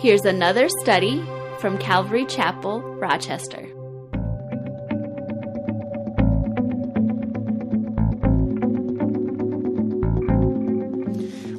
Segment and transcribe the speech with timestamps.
[0.00, 1.22] Here's another study
[1.58, 3.60] from Calvary Chapel, Rochester.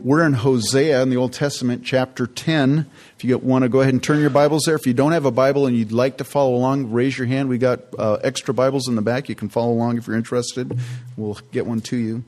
[0.03, 2.87] We're in Hosea in the Old Testament, chapter 10.
[3.15, 4.73] If you want to go ahead and turn your Bibles there.
[4.73, 7.47] If you don't have a Bible and you'd like to follow along, raise your hand.
[7.47, 9.29] We got uh, extra Bibles in the back.
[9.29, 10.79] You can follow along if you're interested.
[11.15, 12.23] We'll get one to you.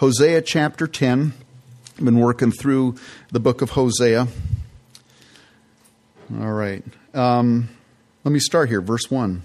[0.00, 1.34] Hosea chapter 10.
[1.98, 2.94] I've been working through
[3.32, 4.28] the book of Hosea.
[6.36, 6.84] All right.
[7.14, 7.70] Um,
[8.24, 9.42] let me start here, verse 1.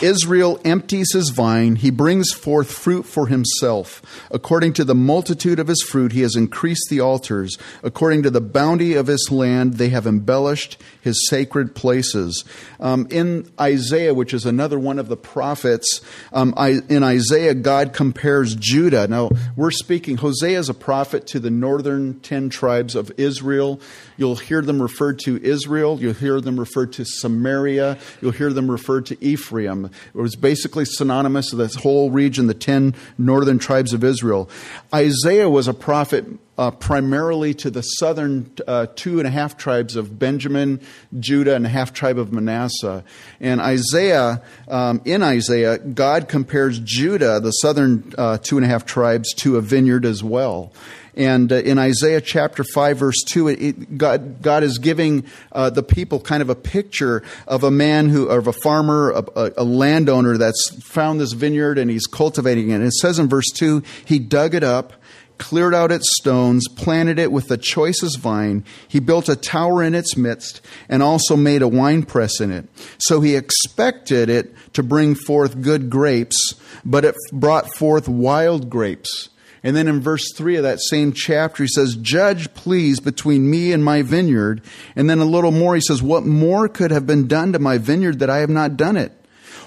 [0.00, 4.00] Israel empties his vine, he brings forth fruit for himself.
[4.30, 7.56] According to the multitude of his fruit, he has increased the altars.
[7.82, 12.44] According to the bounty of his land, they have embellished his sacred places.
[12.78, 16.00] Um, in Isaiah, which is another one of the prophets,
[16.32, 19.08] um, I, in Isaiah, God compares Judah.
[19.08, 23.80] Now, we're speaking, Hosea is a prophet to the northern ten tribes of Israel.
[24.18, 28.70] You'll hear them referred to Israel, you'll hear them referred to Samaria, you'll hear them
[28.70, 29.86] referred to Ephraim.
[29.86, 34.50] It was basically synonymous with this whole region, the ten northern tribes of Israel.
[34.92, 36.26] Isaiah was a prophet
[36.58, 40.80] uh, primarily to the southern uh, two and a half tribes of Benjamin,
[41.20, 43.04] Judah, and half tribe of Manasseh.
[43.38, 48.84] And Isaiah, um, in Isaiah, God compares Judah, the southern uh, two and a half
[48.84, 50.72] tribes, to a vineyard as well.
[51.18, 55.82] And uh, in Isaiah chapter 5, verse 2, it, God, God is giving uh, the
[55.82, 60.38] people kind of a picture of a man who, of a farmer, a, a, landowner
[60.38, 62.76] that's found this vineyard and he's cultivating it.
[62.76, 64.92] And it says in verse 2, he dug it up
[65.38, 68.64] cleared out its stones, planted it with the choicest vine.
[68.88, 72.68] He built a tower in its midst, and also made a winepress in it.
[72.98, 79.28] So he expected it to bring forth good grapes, but it brought forth wild grapes.
[79.68, 83.70] And then in verse 3 of that same chapter, he says, Judge, please, between me
[83.70, 84.62] and my vineyard.
[84.96, 87.76] And then a little more, he says, What more could have been done to my
[87.76, 89.12] vineyard that I have not done it?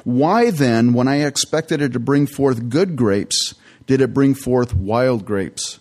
[0.03, 3.53] Why then, when I expected it to bring forth good grapes,
[3.85, 5.79] did it bring forth wild grapes?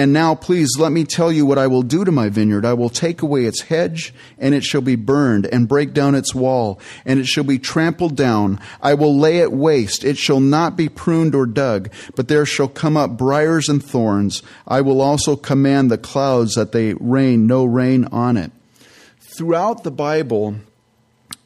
[0.00, 2.64] And now, please, let me tell you what I will do to my vineyard.
[2.64, 6.34] I will take away its hedge, and it shall be burned, and break down its
[6.34, 8.58] wall, and it shall be trampled down.
[8.80, 10.02] I will lay it waste.
[10.02, 14.42] It shall not be pruned or dug, but there shall come up briers and thorns.
[14.66, 18.52] I will also command the clouds that they rain no rain on it.
[19.18, 20.56] Throughout the Bible,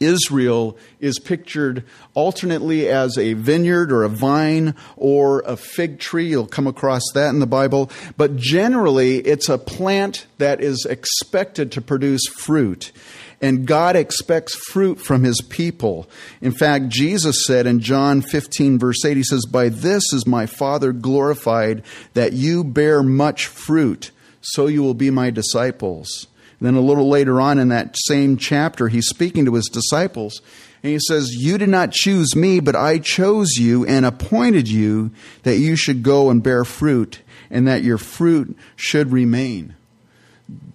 [0.05, 1.85] Israel is pictured
[2.15, 6.29] alternately as a vineyard or a vine or a fig tree.
[6.29, 7.91] You'll come across that in the Bible.
[8.17, 12.93] But generally, it's a plant that is expected to produce fruit.
[13.41, 16.09] And God expects fruit from his people.
[16.41, 20.47] In fact, Jesus said in John 15, verse 8, he says, By this is my
[20.47, 21.83] Father glorified,
[22.15, 26.27] that you bear much fruit, so you will be my disciples.
[26.65, 30.41] Then a little later on in that same chapter, he's speaking to his disciples.
[30.83, 35.11] And he says, You did not choose me, but I chose you and appointed you
[35.43, 37.21] that you should go and bear fruit,
[37.51, 39.77] and that your fruit should remain.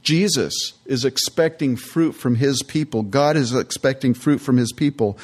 [0.04, 3.02] Jesus is expecting fruit from his people.
[3.02, 5.18] God is expecting fruit from his people.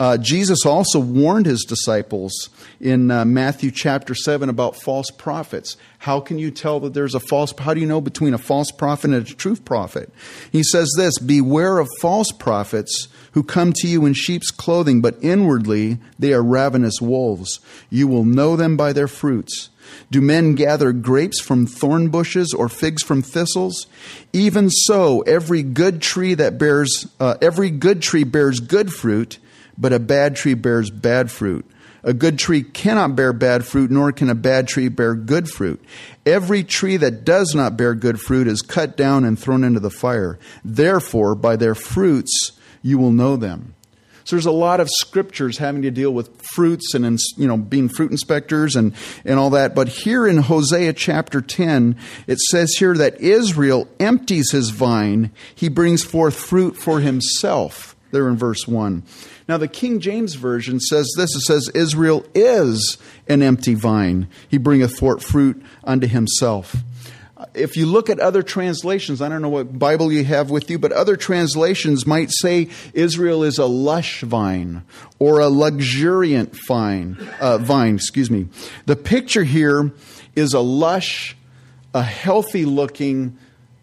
[0.00, 2.48] Uh, Jesus also warned his disciples
[2.80, 5.76] in uh, Matthew chapter 7 about false prophets.
[5.98, 8.70] How can you tell that there's a false, how do you know between a false
[8.70, 10.10] prophet and a true prophet?
[10.50, 15.18] He says this Beware of false prophets who come to you in sheep's clothing, but
[15.20, 17.60] inwardly they are ravenous wolves.
[17.90, 19.68] You will know them by their fruits.
[20.10, 23.86] Do men gather grapes from thorn bushes or figs from thistles?
[24.32, 29.38] Even so, every good tree that bears, uh, every good tree bears good fruit
[29.80, 31.64] but a bad tree bears bad fruit.
[32.02, 35.82] A good tree cannot bear bad fruit, nor can a bad tree bear good fruit.
[36.24, 39.90] Every tree that does not bear good fruit is cut down and thrown into the
[39.90, 40.38] fire.
[40.64, 42.52] Therefore, by their fruits
[42.82, 43.74] you will know them.
[44.24, 47.88] So there's a lot of scriptures having to deal with fruits and you know being
[47.88, 48.94] fruit inspectors and,
[49.24, 49.74] and all that.
[49.74, 51.96] But here in Hosea chapter 10,
[52.26, 57.96] it says here that Israel empties his vine, he brings forth fruit for himself.
[58.12, 59.02] There in verse 1.
[59.48, 62.98] Now, the King James Version says this it says, Israel is
[63.28, 64.28] an empty vine.
[64.48, 66.76] He bringeth forth fruit unto himself.
[67.54, 70.78] If you look at other translations, I don't know what Bible you have with you,
[70.78, 74.82] but other translations might say Israel is a lush vine
[75.18, 77.16] or a luxuriant vine.
[77.40, 78.48] Uh, vine, excuse me.
[78.86, 79.90] The picture here
[80.36, 81.36] is a lush,
[81.94, 83.38] a healthy looking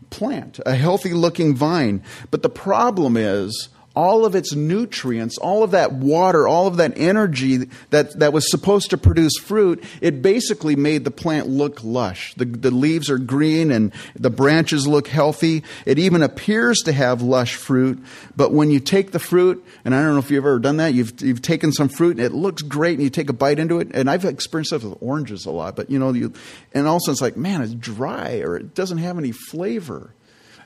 [0.09, 2.03] plant, a healthy looking vine.
[2.29, 6.93] But the problem is all of its nutrients, all of that water, all of that
[6.97, 7.57] energy
[7.89, 12.35] that, that was supposed to produce fruit, it basically made the plant look lush.
[12.35, 15.63] The, the leaves are green and the branches look healthy.
[15.87, 17.97] It even appears to have lush fruit,
[18.35, 20.93] but when you take the fruit, and I don't know if you've ever done that,
[20.93, 23.79] you've, you've taken some fruit and it looks great and you take a bite into
[23.79, 26.33] it, and I've experienced that with oranges a lot, but you know, you,
[26.71, 29.31] and all of a sudden it's like, man, it's dry or it doesn't have any
[29.31, 30.11] flavor.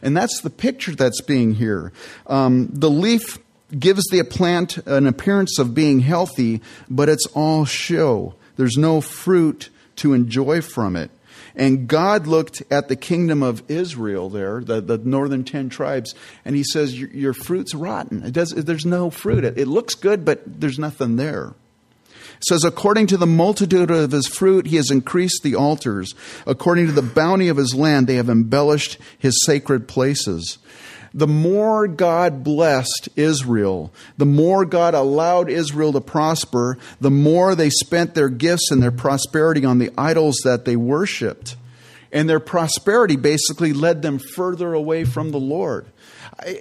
[0.01, 1.92] And that's the picture that's being here.
[2.27, 3.39] Um, the leaf
[3.77, 8.36] gives the plant an appearance of being healthy, but it's all show.
[8.57, 11.12] There's no fruit to enjoy from it.
[11.56, 16.15] And God looked at the kingdom of Israel there, the, the northern ten tribes,
[16.45, 18.24] and he says, Your, your fruit's rotten.
[18.24, 19.44] It does, there's no fruit.
[19.44, 21.53] It, it looks good, but there's nothing there
[22.47, 26.13] says, According to the multitude of his fruit, he has increased the altars.
[26.45, 30.57] According to the bounty of his land, they have embellished his sacred places.
[31.13, 37.69] The more God blessed Israel, the more God allowed Israel to prosper, the more they
[37.69, 41.57] spent their gifts and their prosperity on the idols that they worshiped.
[42.13, 45.85] And their prosperity basically led them further away from the Lord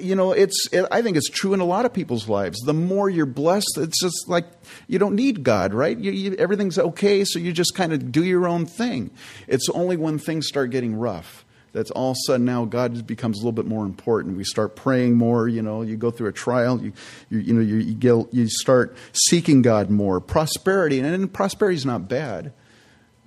[0.00, 0.68] you know, it's.
[0.72, 2.58] It, I think it's true in a lot of people's lives.
[2.60, 4.46] The more you're blessed, it's just like
[4.86, 5.96] you don't need God, right?
[5.96, 9.10] You, you, everything's okay, so you just kind of do your own thing.
[9.46, 13.38] It's only when things start getting rough that's all of a sudden now God becomes
[13.38, 14.36] a little bit more important.
[14.36, 15.48] We start praying more.
[15.48, 16.80] You know, you go through a trial.
[16.80, 16.92] You,
[17.28, 20.20] you, you know, you, you, get, you start seeking God more.
[20.20, 22.52] Prosperity, and prosperity is not bad,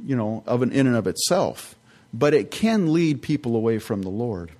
[0.03, 1.75] you know, of an in and of itself,
[2.13, 4.51] but it can lead people away from the Lord.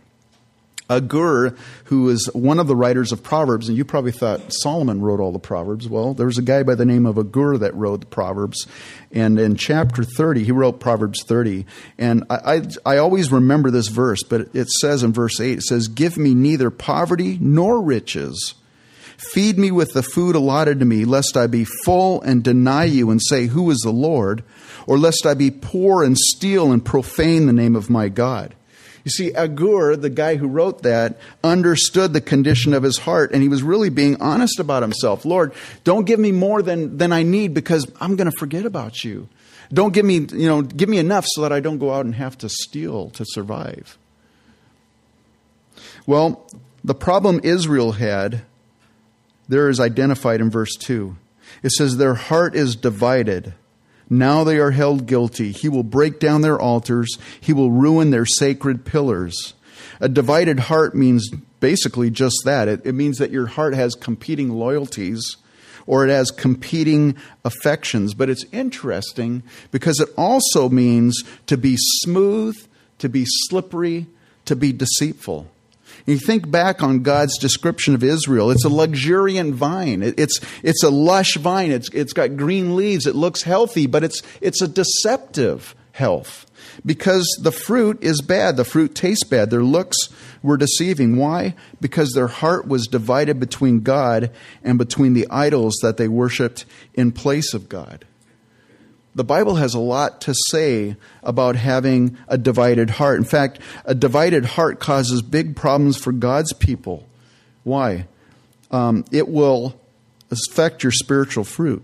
[0.98, 1.56] Agur,
[1.86, 5.32] who was one of the writers of Proverbs, and you probably thought Solomon wrote all
[5.32, 5.90] the Proverbs.
[5.90, 8.68] Well, there was a guy by the name of Agur that wrote the Proverbs.
[9.12, 11.66] And in chapter 30, he wrote Proverbs 30.
[11.98, 15.64] And I, I, I always remember this verse, but it says in verse 8, it
[15.64, 18.56] says, Give me neither poverty nor riches.
[19.18, 23.10] Feed me with the food allotted to me, lest I be full and deny you
[23.10, 24.44] and say, Who is the Lord?
[24.86, 28.54] Or lest I be poor and steal and profane the name of my God.
[29.04, 33.42] You see, Agur, the guy who wrote that, understood the condition of his heart, and
[33.42, 35.26] he was really being honest about himself.
[35.26, 35.54] Lord,
[35.84, 39.28] don't give me more than, than I need because I'm going to forget about you.
[39.74, 42.16] Don't give me, you know, give me enough so that I don't go out and
[42.16, 43.98] have to steal to survive.
[46.06, 46.50] Well,
[46.84, 48.44] the problem Israel had,
[49.48, 51.16] there is identified in verse 2.
[51.62, 53.54] It says, Their heart is divided.
[54.18, 55.52] Now they are held guilty.
[55.52, 57.18] He will break down their altars.
[57.40, 59.54] He will ruin their sacred pillars.
[60.00, 62.68] A divided heart means basically just that.
[62.68, 65.38] It, it, means that your heart has competing loyalties
[65.86, 68.14] or it has competing affections.
[68.14, 72.56] But it's interesting because it also means to be smooth,
[73.00, 74.08] to be slippery,
[74.46, 75.50] to be deceitful.
[76.06, 78.52] You think back on God's description of Israel.
[78.52, 80.02] It's a luxuriant vine.
[80.04, 81.72] It's, it's a lush vine.
[81.72, 83.08] It's, it's got green leaves.
[83.08, 86.46] It looks healthy, but it's, it's a deceptive health
[86.86, 88.58] because the fruit is bad.
[88.58, 89.50] The fruit tastes bad.
[89.50, 89.98] Their looks
[90.42, 91.16] were deceiving.
[91.16, 91.56] Why?
[91.80, 97.14] Because their heart was divided between God and between the idols that they worshiped in
[97.14, 98.06] place of God
[99.16, 103.20] the Bible has a lot to say about having a divided heart.
[103.20, 107.08] In fact, a divided heart causes big problems for God's people.
[107.64, 108.08] Why?
[108.72, 109.80] Um, it will
[110.32, 111.84] affect your spiritual fruit.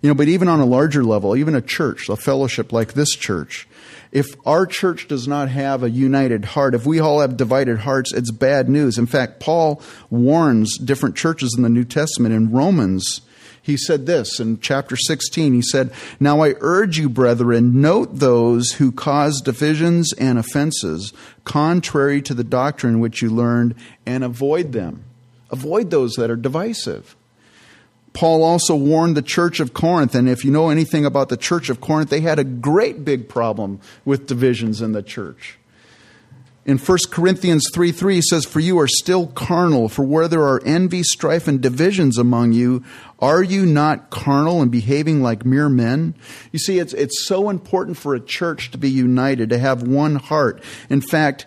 [0.00, 3.14] You know, but even on a larger level, even a church, a fellowship like this
[3.14, 3.68] church,
[4.12, 8.12] if our church does not have a united heart, if we all have divided hearts,
[8.12, 8.96] it's bad news.
[8.96, 13.20] In fact, Paul warns different churches in the New Testament in Romans
[13.62, 15.52] he said this in chapter 16.
[15.52, 21.12] He said, Now I urge you, brethren, note those who cause divisions and offenses
[21.44, 23.74] contrary to the doctrine which you learned
[24.06, 25.04] and avoid them.
[25.50, 27.16] Avoid those that are divisive.
[28.12, 31.70] Paul also warned the church of Corinth, and if you know anything about the church
[31.70, 35.59] of Corinth, they had a great big problem with divisions in the church.
[36.66, 40.42] In 1 Corinthians 3 3, he says, For you are still carnal, for where there
[40.42, 42.84] are envy, strife, and divisions among you,
[43.18, 46.14] are you not carnal and behaving like mere men?
[46.52, 50.16] You see, it's, it's so important for a church to be united, to have one
[50.16, 50.62] heart.
[50.90, 51.46] In fact,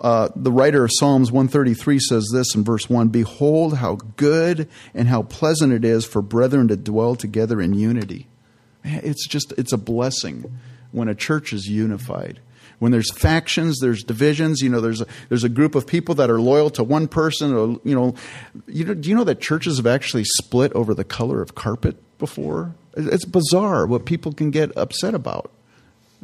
[0.00, 5.06] uh, the writer of Psalms 133 says this in verse 1 Behold, how good and
[5.06, 8.26] how pleasant it is for brethren to dwell together in unity.
[8.82, 10.58] It's just, it's a blessing
[10.92, 12.40] when a church is unified
[12.78, 14.60] when there's factions, there's divisions.
[14.60, 17.52] You know, there's a, there's a group of people that are loyal to one person.
[17.52, 18.14] Or, you know,
[18.66, 21.96] you know, do you know that churches have actually split over the color of carpet
[22.18, 22.74] before?
[22.96, 25.50] It's bizarre what people can get upset about.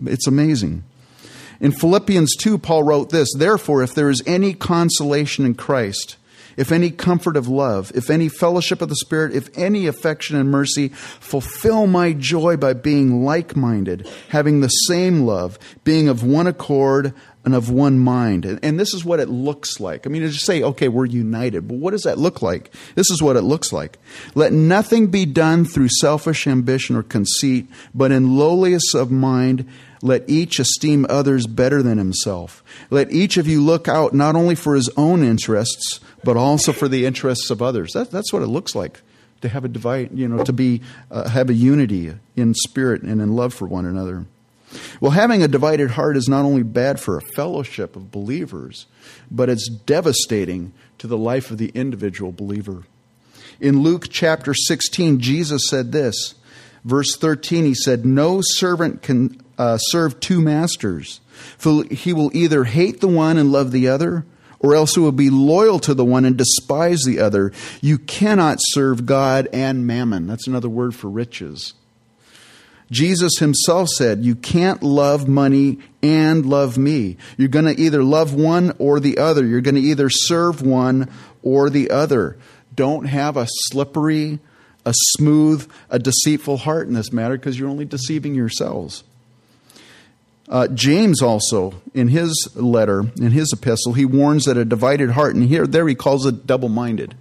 [0.05, 0.85] It's amazing.
[1.61, 6.17] In Philippians 2, Paul wrote this Therefore, if there is any consolation in Christ,
[6.57, 10.51] if any comfort of love, if any fellowship of the Spirit, if any affection and
[10.51, 16.47] mercy, fulfill my joy by being like minded, having the same love, being of one
[16.47, 18.47] accord and of one mind.
[18.47, 20.07] And, this is what it looks like.
[20.07, 22.75] I mean, to just say, okay, we're united, but what does that look like?
[22.95, 23.99] This is what it looks like.
[24.35, 29.67] Let nothing be done through selfish ambition or conceit, but in lowliness of mind,
[30.03, 32.63] let each esteem others better than himself.
[32.91, 36.89] Let each of you look out not only for his own interests, but also for
[36.89, 37.93] the interests of others.
[37.93, 39.01] That, that's what it looks like
[39.41, 43.21] to have a divide, you know, to be uh, have a unity in spirit and
[43.21, 44.27] in love for one another.
[45.01, 48.87] Well, having a divided heart is not only bad for a fellowship of believers,
[49.31, 52.85] but it's devastating to the life of the individual believer.
[53.61, 56.35] In Luke chapter 16, Jesus said this.
[56.85, 61.21] Verse 13, he said, No servant can uh, serve two masters,
[61.57, 64.27] for he will either hate the one and love the other,
[64.65, 67.53] or else he will be loyal to the one and despise the other.
[67.83, 70.27] You cannot serve God and mammon.
[70.27, 71.75] That's another word for riches.
[72.91, 77.19] Jesus himself said, You can't love money and love me.
[77.37, 79.45] You're going to either love one or the other.
[79.45, 81.11] You're going to either serve one
[81.43, 82.39] or the other.
[82.75, 84.39] Don't have a slippery,
[84.87, 89.05] a smooth, a deceitful heart in this matter because you're only deceiving yourselves.
[90.49, 95.35] Uh, James also, in his letter, in his epistle, he warns that a divided heart,
[95.35, 97.15] and here there he calls it double minded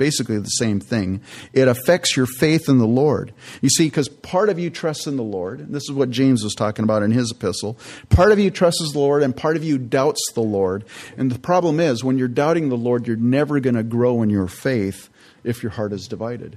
[0.00, 1.20] basically the same thing.
[1.52, 3.34] It affects your faith in the Lord.
[3.60, 6.42] You see, because part of you trusts in the Lord, and this is what James
[6.42, 7.76] was talking about in his epistle.
[8.08, 10.86] Part of you trusts the Lord, and part of you doubts the Lord.
[11.18, 14.30] And the problem is, when you're doubting the Lord, you're never going to grow in
[14.30, 15.10] your faith
[15.44, 16.56] if your heart is divided.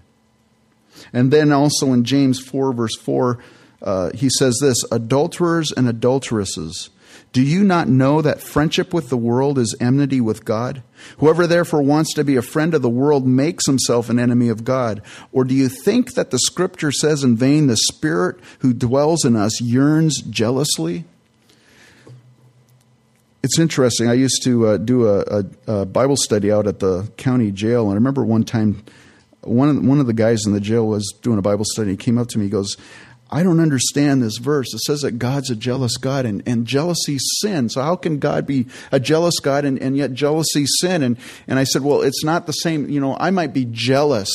[1.12, 3.40] And then also in James 4, verse 4,
[3.84, 6.90] uh, he says this adulterers and adulteresses
[7.34, 10.84] do you not know that friendship with the world is enmity with God?
[11.18, 14.64] Whoever therefore wants to be a friend of the world makes himself an enemy of
[14.64, 15.02] God.
[15.32, 19.36] Or do you think that the scripture says in vain, the Spirit who dwells in
[19.36, 21.06] us yearns jealously?
[23.42, 24.08] It's interesting.
[24.08, 27.86] I used to uh, do a, a, a, Bible study out at the county jail,
[27.86, 28.84] and I remember one time
[29.42, 31.92] one of, one of the guys in the jail was doing a Bible study.
[31.92, 32.46] He came up to me.
[32.46, 32.78] He goes,
[33.34, 34.72] I don't understand this verse.
[34.76, 37.68] It says that God's a jealous God and, and jealousy sin.
[37.68, 41.02] So how can God be a jealous God and, and yet jealousy sin?
[41.02, 42.92] And, and I said, well, it's not the same.
[42.92, 44.30] You know, I might be jealous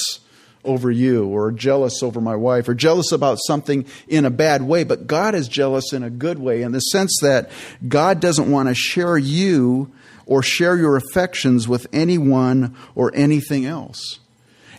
[0.65, 4.83] over you or jealous over my wife or jealous about something in a bad way,
[4.83, 7.51] but God is jealous in a good way in the sense that
[7.87, 9.93] God doesn't want to share you
[10.27, 14.19] or share your affections with anyone or anything else.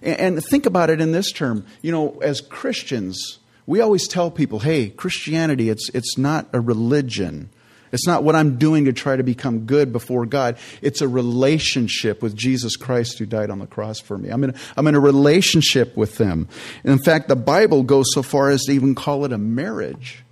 [0.02, 1.66] And, and think about it in this term.
[1.82, 7.52] You know, as Christians, we always tell people, hey, Christianity, it's, it's not a religion.
[7.92, 10.58] It's not what I'm doing to try to become good before God.
[10.82, 14.30] It's a relationship with Jesus Christ who died on the cross for me.
[14.30, 16.48] I'm in, I'm in a relationship with them.
[16.84, 20.24] And in fact, the Bible goes so far as to even call it a marriage.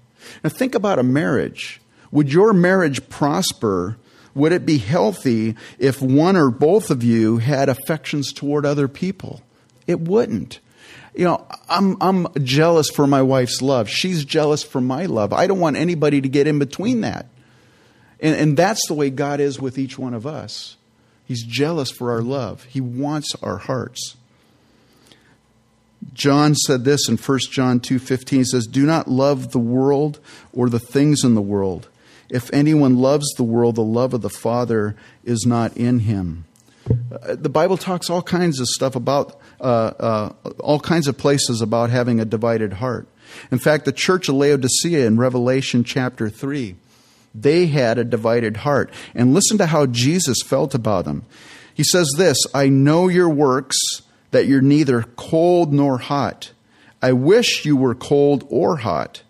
[0.44, 1.80] Now, think about a marriage.
[2.10, 3.98] Would your marriage prosper?
[4.34, 9.44] Would it be healthy if one or both of you had affections toward other people?
[9.86, 10.60] It wouldn't
[11.18, 13.90] you know, I'm, I'm jealous for my wife's love.
[13.90, 15.34] She's jealous for my love.
[15.34, 17.26] I don't want anybody to get in between that.
[18.20, 20.78] And, and that's the way God is with each one of us.
[21.26, 24.16] He's jealous for our love, He wants our hearts.
[26.14, 30.20] John said this in 1 John 2:15 he says do not love the world
[30.54, 31.90] or the things in the world
[32.30, 34.96] if anyone loves the world the love of the father
[35.26, 36.46] is not in him
[37.12, 41.62] uh, the bible talks all kinds of stuff about uh, uh, all kinds of places
[41.62, 43.08] about having a divided heart.
[43.52, 46.76] In fact, the church of Laodicea in Revelation chapter 3,
[47.36, 48.92] they had a divided heart.
[49.14, 51.26] And listen to how Jesus felt about them.
[51.74, 53.78] He says this I know your works,
[54.32, 56.52] that you're neither cold nor hot.
[57.02, 59.22] I wish you were cold or hot.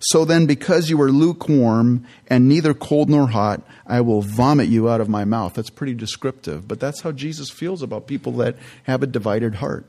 [0.00, 4.88] So then, because you are lukewarm and neither cold nor hot, I will vomit you
[4.88, 5.54] out of my mouth.
[5.54, 9.86] That's pretty descriptive, but that's how Jesus feels about people that have a divided heart.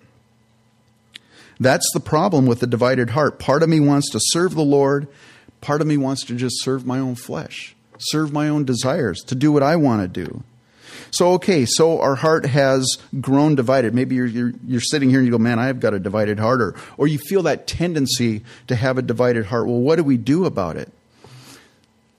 [1.59, 3.37] That's the problem with the divided heart.
[3.37, 5.07] Part of me wants to serve the Lord,
[5.61, 9.35] part of me wants to just serve my own flesh, serve my own desires, to
[9.35, 10.43] do what I want to do.
[11.11, 13.93] So, okay, so our heart has grown divided.
[13.93, 16.61] Maybe you're, you're, you're, sitting here and you go, man, I've got a divided heart,
[16.61, 19.67] or, or you feel that tendency to have a divided heart.
[19.67, 20.91] Well, what do we do about it?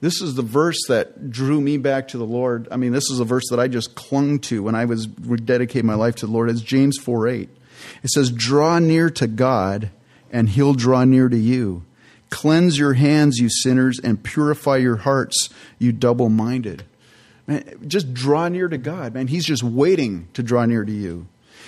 [0.00, 2.68] This is the verse that drew me back to the Lord.
[2.70, 5.86] I mean, this is a verse that I just clung to when I was dedicating
[5.86, 6.48] my life to the Lord.
[6.48, 7.48] It's James 4 8.
[8.02, 9.90] It says, Draw near to God,
[10.32, 11.84] and he'll draw near to you.
[12.30, 16.84] Cleanse your hands, you sinners, and purify your hearts, you double minded.
[17.50, 19.26] Man, just draw near to God, man.
[19.26, 21.26] He's just waiting to draw near to you.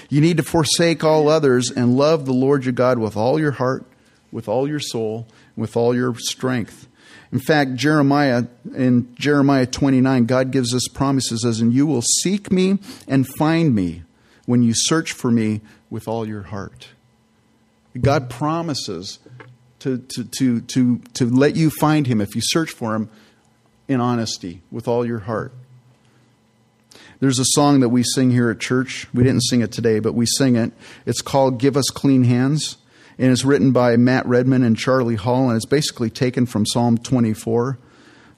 [0.09, 3.51] You need to forsake all others and love the Lord your God with all your
[3.51, 3.85] heart,
[4.31, 6.87] with all your soul, with all your strength.
[7.33, 8.45] In fact, Jeremiah
[8.77, 13.75] in Jeremiah 29, God gives us promises as in you will seek me and find
[13.75, 14.05] me
[14.47, 16.91] when you search for me with all your heart.
[18.01, 19.19] God promises
[19.81, 23.11] to, to, to, to, to let you find him if you search for him
[23.89, 25.53] in honesty with all your heart.
[27.23, 29.07] There's a song that we sing here at church.
[29.15, 30.73] We didn't sing it today, but we sing it.
[31.07, 32.77] It's called Give Us Clean Hands
[33.17, 36.99] and it's written by Matt Redman and Charlie Hall, and it's basically taken from Psalm
[36.99, 37.79] 24.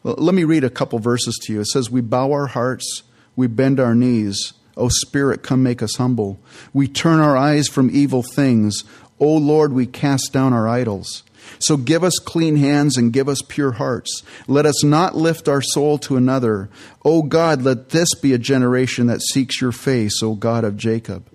[0.03, 1.61] Let me read a couple verses to you.
[1.61, 4.53] It says, We bow our hearts, we bend our knees.
[4.77, 6.39] O Spirit, come make us humble.
[6.75, 8.85] We turn our eyes from evil things.
[9.19, 11.23] O Lord, we cast down our idols.
[11.59, 14.23] So give us clean hands and give us pure hearts.
[14.47, 16.69] Let us not lift our soul to another.
[17.05, 21.27] O God, let this be a generation that seeks your face, O God of Jacob.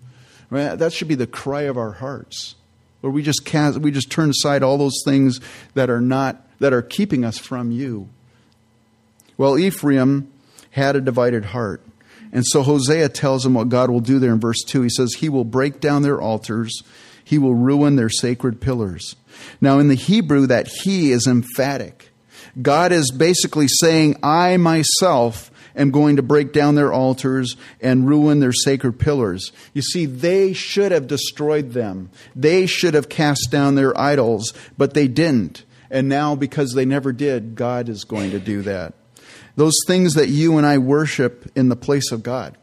[0.51, 2.55] That should be the cry of our hearts.
[3.01, 5.39] Or we just cast, we just turn aside all those things
[5.73, 8.09] that are not that are keeping us from you.
[9.37, 10.31] Well, Ephraim
[10.71, 11.81] had a divided heart.
[12.31, 14.81] And so Hosea tells him what God will do there in verse 2.
[14.81, 16.83] He says, He will break down their altars,
[17.23, 19.15] He will ruin their sacred pillars.
[19.61, 22.09] Now, in the Hebrew, that He is emphatic.
[22.61, 28.39] God is basically saying, I myself am going to break down their altars and ruin
[28.39, 29.51] their sacred pillars.
[29.73, 32.09] You see, they should have destroyed them.
[32.35, 35.63] They should have cast down their idols, but they didn't.
[35.89, 38.93] And now, because they never did, God is going to do that.
[39.55, 42.57] Those things that you and I worship in the place of God.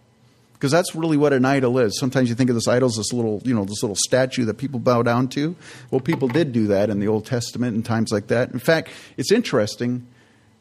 [0.56, 1.98] Because that's really what an idol is.
[2.00, 4.54] Sometimes you think of this idol as this little, you know, this little statue that
[4.54, 5.54] people bow down to.
[5.90, 8.52] Well, people did do that in the Old Testament and times like that.
[8.52, 10.06] In fact, it's interesting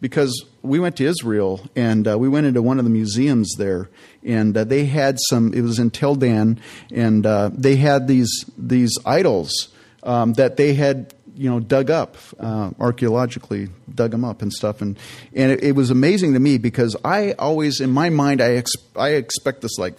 [0.01, 3.89] because we went to Israel and uh, we went into one of the museums there,
[4.21, 5.53] and uh, they had some.
[5.53, 6.59] It was in Tel Dan,
[6.91, 9.69] and uh, they had these these idols
[10.03, 14.81] um, that they had you know dug up uh, archaeologically, dug them up and stuff,
[14.81, 14.97] and
[15.33, 18.71] and it, it, was amazing to me because I always in my mind I ex-
[18.95, 19.97] I expect this like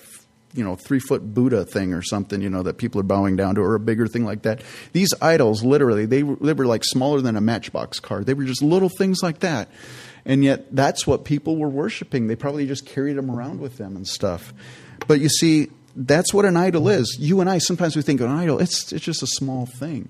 [0.55, 3.55] you know three foot Buddha thing or something you know that people are bowing down
[3.57, 4.63] to or a bigger thing like that.
[4.93, 8.25] These idols, literally, they were, they were like smaller than a matchbox car.
[8.25, 9.69] They were just little things like that,
[10.25, 12.27] and yet that's what people were worshiping.
[12.27, 14.55] They probably just carried them around with them and stuff.
[15.07, 17.17] But you see, that's what an idol is.
[17.21, 20.09] You and I sometimes we think an idol it's it's just a small thing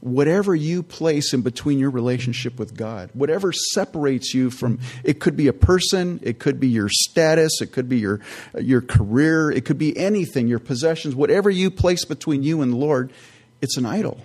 [0.00, 5.36] whatever you place in between your relationship with God, whatever separates you from it could
[5.36, 8.20] be a person, it could be your status, it could be your
[8.58, 12.76] your career, it could be anything, your possessions, whatever you place between you and the
[12.76, 13.12] Lord,
[13.60, 14.20] it's an idol.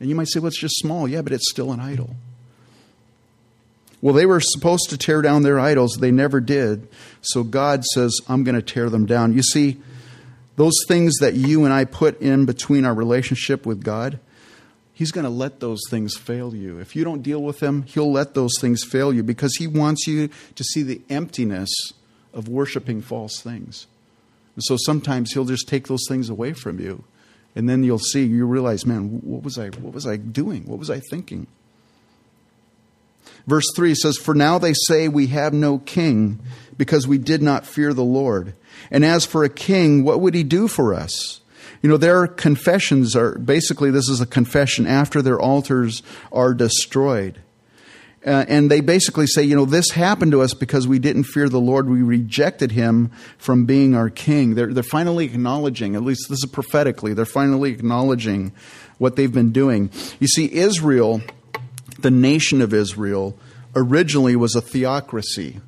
[0.00, 1.08] And you might say, well, it's just small.
[1.08, 2.16] Yeah, but it's still an idol.
[4.02, 5.96] Well, they were supposed to tear down their idols.
[5.98, 6.88] They never did.
[7.22, 9.32] So God says, I'm going to tear them down.
[9.32, 9.80] You see,
[10.56, 14.18] those things that you and I put in between our relationship with God,
[14.94, 16.78] He's going to let those things fail you.
[16.78, 20.06] If you don't deal with them, He'll let those things fail you because He wants
[20.06, 21.70] you to see the emptiness
[22.32, 23.88] of worshiping false things.
[24.54, 27.02] And so sometimes He'll just take those things away from you.
[27.56, 30.64] And then you'll see, you realize, man, what was I, what was I doing?
[30.64, 31.48] What was I thinking?
[33.46, 36.40] Verse 3 says, For now they say we have no king
[36.76, 38.54] because we did not fear the Lord.
[38.90, 41.40] And as for a king, what would he do for us?
[41.84, 47.42] You know, their confessions are basically this is a confession after their altars are destroyed.
[48.26, 51.46] Uh, and they basically say, you know, this happened to us because we didn't fear
[51.46, 51.90] the Lord.
[51.90, 54.54] We rejected him from being our king.
[54.54, 58.52] They're, they're finally acknowledging, at least this is prophetically, they're finally acknowledging
[58.96, 59.90] what they've been doing.
[60.20, 61.20] You see, Israel,
[61.98, 63.38] the nation of Israel,
[63.76, 65.60] originally was a theocracy.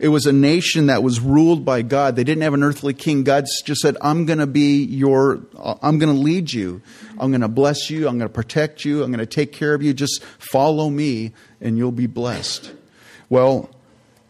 [0.00, 2.16] It was a nation that was ruled by God.
[2.16, 3.22] They didn't have an earthly king.
[3.22, 6.80] God just said, I'm going to be your, uh, I'm going to lead you.
[7.18, 8.08] I'm going to bless you.
[8.08, 9.02] I'm going to protect you.
[9.02, 9.92] I'm going to take care of you.
[9.92, 12.72] Just follow me and you'll be blessed.
[13.28, 13.68] Well,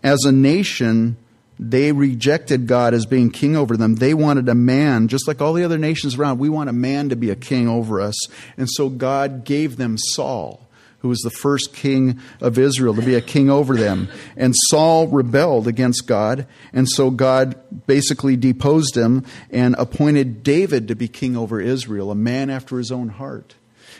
[0.03, 1.17] as a nation,
[1.57, 3.95] they rejected God as being king over them.
[3.95, 6.41] They wanted a man, just like all the other nations around.
[6.41, 8.17] We want a man to be a king over us.
[8.57, 10.67] And so God gave them Saul
[11.01, 14.09] who was the first king of Israel, to be a king over them.
[14.37, 20.95] And Saul rebelled against God, and so God basically deposed him and appointed David to
[20.95, 23.55] be king over Israel, a man after his own heart.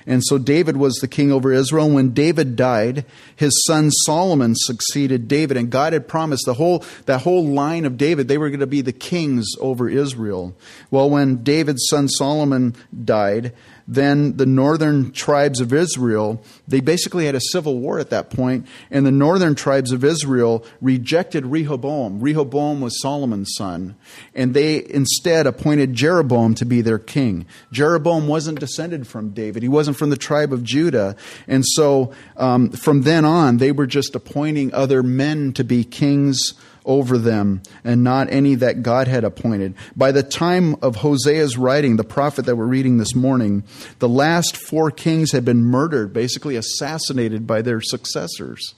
[0.07, 1.87] And so David was the king over Israel.
[1.87, 3.05] And when David died,
[3.37, 5.57] his son Solomon succeeded David.
[5.57, 8.67] And God had promised the whole, that whole line of David, they were going to
[8.67, 10.55] be the kings over Israel.
[10.91, 13.53] Well, when David's son Solomon died,
[13.91, 18.69] then the northern tribes of Israel, they basically had a civil war at that point,
[18.89, 22.21] and the northern tribes of Israel rejected Rehoboam.
[22.21, 23.97] Rehoboam was Solomon's son,
[24.33, 27.47] and they instead appointed Jeroboam to be their king.
[27.73, 31.17] Jeroboam wasn't descended from David, he wasn't from the tribe of Judah,
[31.49, 36.55] and so um, from then on, they were just appointing other men to be kings
[36.85, 39.75] over them and not any that God had appointed.
[39.97, 43.65] By the time of Hosea's writing, the prophet that we're reading this morning,
[43.99, 48.75] the last four kings had been murdered, basically assassinated by their successors.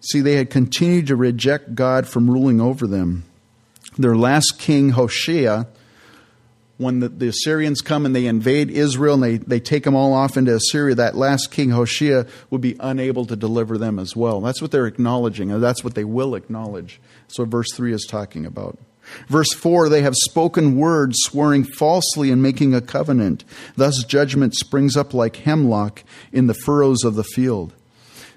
[0.00, 3.24] See, they had continued to reject God from ruling over them.
[3.98, 5.66] Their last king, Hoshea,
[6.80, 10.14] when the, the, Assyrians come and they invade Israel and they, they take them all
[10.14, 14.40] off into Assyria, that last king, Hoshea, would be unable to deliver them as well.
[14.40, 16.98] That's what they're acknowledging, and that's what they will acknowledge.
[17.28, 18.78] So verse 3 is talking about.
[19.28, 23.44] Verse 4 they have spoken words, swearing falsely and making a covenant.
[23.76, 27.74] Thus judgment springs up like hemlock in the furrows of the field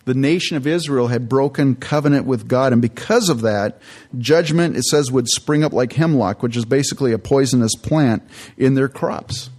[0.06, 2.74] the nation of Israel had broken covenant with God.
[2.74, 3.80] And because of that,
[4.18, 8.24] judgment, it says, would spring up like hemlock, which is basically a poisonous plant,
[8.58, 9.50] in their crops.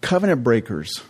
[0.00, 1.02] Covenant breakers.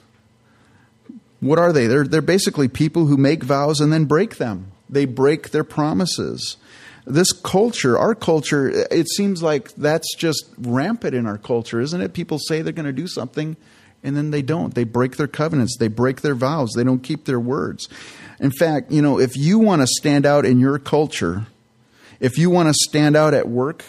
[1.40, 1.86] What are they?
[1.86, 4.72] They're, they're basically people who make vows and then break them.
[4.88, 6.56] They break their promises.
[7.06, 12.14] This culture, our culture, it seems like that's just rampant in our culture, isn't it?
[12.14, 13.56] People say they're going to do something
[14.02, 14.74] and then they don't.
[14.74, 17.88] They break their covenants, they break their vows, they don't keep their words.
[18.38, 21.46] In fact, you know, if you want to stand out in your culture,
[22.20, 23.84] if you want to stand out at work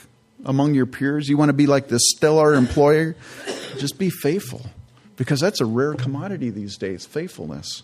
[0.46, 3.16] among your peers, you want to be like the stellar employer,
[3.78, 4.66] just be faithful
[5.18, 7.84] because that's a rare commodity these days faithfulness.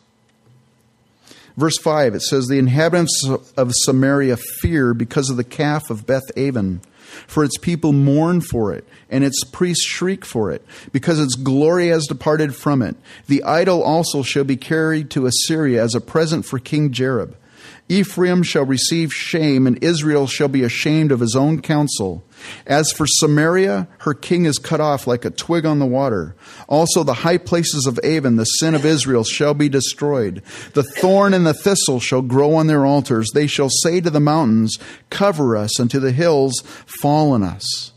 [1.56, 6.24] Verse 5, it says, The inhabitants of Samaria fear because of the calf of Beth
[6.36, 6.82] Aven
[7.28, 11.88] for its people mourn for it, and its priests shriek for it, because its glory
[11.88, 12.96] has departed from it.
[13.28, 17.36] The idol also shall be carried to Assyria as a present for King Jareb.
[17.90, 22.24] Ephraim shall receive shame, and Israel shall be ashamed of his own counsel.
[22.66, 26.36] As for Samaria, her king is cut off like a twig on the water.
[26.68, 30.42] Also, the high places of Aven, the sin of Israel, shall be destroyed.
[30.74, 33.30] The thorn and the thistle shall grow on their altars.
[33.34, 34.78] They shall say to the mountains,
[35.10, 37.92] Cover us, and to the hills, Fall on us.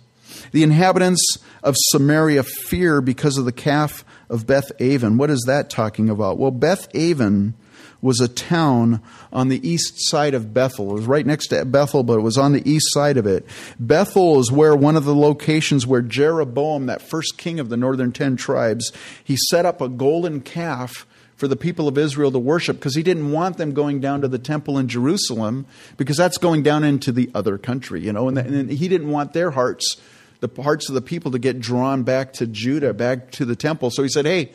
[0.53, 5.19] The inhabitants of Samaria fear because of the calf of Beth Aven.
[5.19, 6.39] What is that talking about?
[6.39, 7.55] Well, Beth Aven
[8.01, 9.01] was a town
[9.33, 10.91] on the east side of Bethel.
[10.91, 13.47] It was right next to Bethel, but it was on the east side of it.
[13.79, 18.13] Bethel is where one of the locations where Jeroboam, that first king of the northern
[18.13, 21.07] ten tribes, he set up a golden calf
[21.37, 24.29] for the people of Israel to worship because he didn't want them going down to
[24.29, 25.67] the temple in Jerusalem
[25.99, 29.35] because that's going down into the other country, you know, and, and he didn't want
[29.35, 29.97] their hearts
[30.41, 33.91] the hearts of the people to get drawn back to Judah, back to the temple.
[33.91, 34.53] So he said, Hey,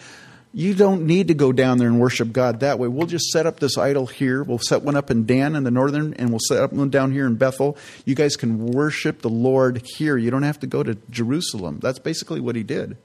[0.54, 2.90] you don't need to go down there and worship God that way.
[2.90, 4.44] We'll just set up this idol here.
[4.44, 7.14] We'll set one up in Dan in the northern, and we'll set up one down
[7.14, 7.78] here in Bethel.
[8.04, 10.18] You guys can worship the Lord here.
[10.18, 11.80] You don't have to go to Jerusalem.
[11.82, 12.98] That's basically what he did.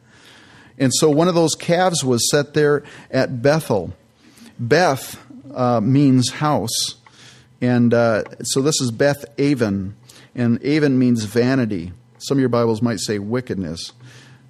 [0.78, 3.94] And so one of those calves was set there at Bethel.
[4.58, 5.18] Beth
[5.54, 6.96] uh, means house.
[7.60, 9.96] And uh, so this is Beth Aven.
[10.34, 11.92] And Aven means vanity.
[12.18, 13.92] Some of your Bibles might say wickedness.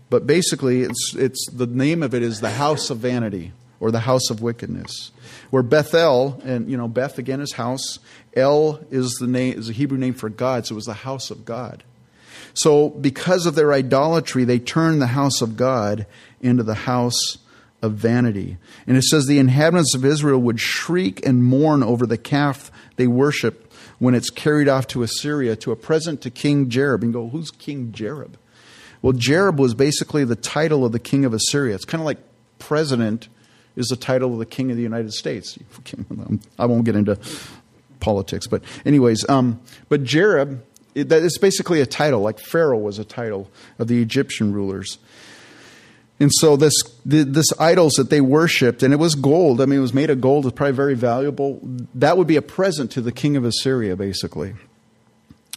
[0.08, 4.00] But basically, it's, it's the name of it is the house of vanity or the
[4.00, 5.10] house of wickedness.
[5.50, 7.98] Where Bethel, and you know, Beth again is house.
[8.34, 11.30] El is the name is a Hebrew name for God, so it was the house
[11.30, 11.84] of God.
[12.54, 16.06] So because of their idolatry, they turned the house of God
[16.40, 17.38] into the house
[17.82, 18.56] of vanity.
[18.86, 23.06] And it says the inhabitants of Israel would shriek and mourn over the calf they
[23.06, 27.02] worship when it's carried off to Assyria to a present to King Jareb.
[27.02, 28.34] And go, who's King Jareb?
[29.06, 31.76] Well, Jareb was basically the title of the king of Assyria.
[31.76, 32.18] It's kind of like
[32.58, 33.28] president
[33.76, 35.56] is the title of the king of the United States.
[36.58, 37.16] I won't get into
[38.00, 43.04] politics, but anyways, um, but it, that is basically a title, like Pharaoh was a
[43.04, 44.98] title of the Egyptian rulers.
[46.18, 49.60] And so this this idols that they worshipped, and it was gold.
[49.60, 50.46] I mean, it was made of gold.
[50.46, 51.60] It's probably very valuable.
[51.94, 54.56] That would be a present to the king of Assyria, basically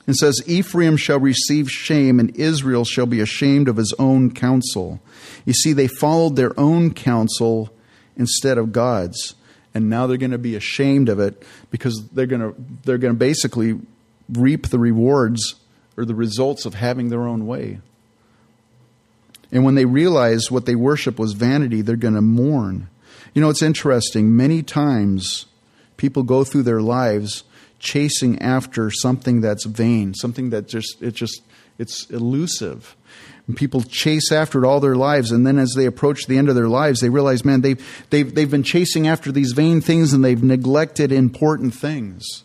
[0.10, 5.00] and says, Ephraim shall receive shame, and Israel shall be ashamed of his own counsel.
[5.46, 7.72] You see, they followed their own counsel
[8.18, 9.36] instead of God's.
[9.76, 13.14] And now they're going to be ashamed of it because they're going to, they're going
[13.14, 13.80] to basically
[14.34, 15.54] reap the rewards
[15.96, 17.80] or the results of having their own way.
[19.52, 22.90] And when they realize what they worship was vanity, they're going to mourn.
[23.36, 24.36] You know, it's interesting.
[24.36, 25.46] Many times
[25.98, 27.44] people go through their lives
[27.80, 31.42] chasing after something that's vain, something that just it just
[31.78, 32.96] it's elusive.
[33.48, 36.50] And people chase after it all their lives, and then as they approach the end
[36.50, 40.14] of their lives, they realize, man, they've they've they've been chasing after these vain things
[40.14, 42.44] and they've neglected important things.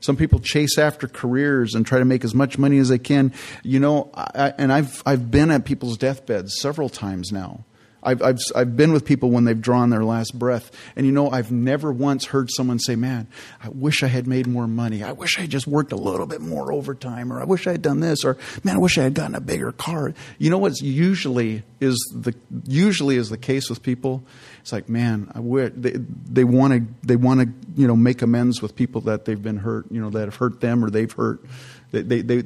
[0.00, 3.34] Some people chase after careers and try to make as much money as they can.
[3.62, 7.64] You know, I, and I've I've been at people's deathbeds several times now.
[8.02, 10.70] I've, I've, I've been with people when they've drawn their last breath.
[10.96, 13.28] And you know, I've never once heard someone say, Man,
[13.62, 15.02] I wish I had made more money.
[15.02, 17.32] I wish I had just worked a little bit more overtime.
[17.32, 18.24] Or I wish I had done this.
[18.24, 20.14] Or, Man, I wish I had gotten a bigger car.
[20.38, 22.34] You know what's usually is the,
[22.66, 24.22] usually is the case with people?
[24.60, 27.48] It's like, man, I wish they, they want to, they want to,
[27.80, 30.60] you know, make amends with people that they've been hurt, you know, that have hurt
[30.60, 31.42] them or they've hurt.
[31.90, 32.42] They, they, they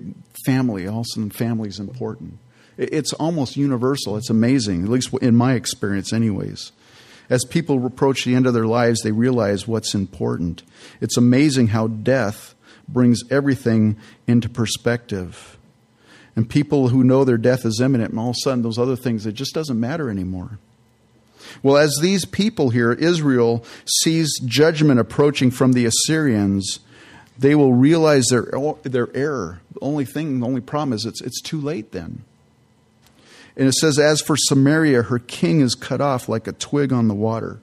[0.46, 2.38] family, also and family is important.
[2.76, 4.16] It's almost universal.
[4.16, 6.72] It's amazing, at least in my experience, anyways.
[7.30, 10.62] As people approach the end of their lives, they realize what's important.
[11.00, 12.54] It's amazing how death
[12.88, 15.56] brings everything into perspective.
[16.36, 18.96] And people who know their death is imminent, and all of a sudden, those other
[18.96, 20.58] things, it just doesn't matter anymore.
[21.62, 26.80] Well, as these people here, Israel sees judgment approaching from the Assyrians,
[27.38, 28.48] they will realize their,
[28.82, 29.60] their error.
[29.72, 32.24] The only thing, the only problem is it's, it's too late then.
[33.56, 37.08] And it says, As for Samaria, her king is cut off like a twig on
[37.08, 37.60] the water.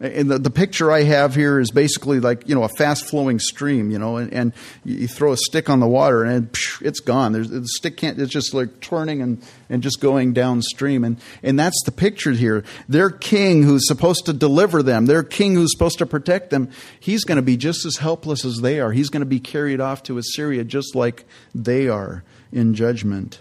[0.00, 3.38] And the, the picture I have here is basically like, you know, a fast flowing
[3.38, 4.52] stream, you know, and, and
[4.84, 7.32] you throw a stick on the water and it's gone.
[7.32, 11.04] There's, the stick can't, it's just like turning and, and just going downstream.
[11.04, 12.64] And, and that's the picture here.
[12.88, 17.22] Their king who's supposed to deliver them, their king who's supposed to protect them, he's
[17.22, 18.90] going to be just as helpless as they are.
[18.90, 21.24] He's going to be carried off to Assyria just like
[21.54, 23.38] they are in judgment.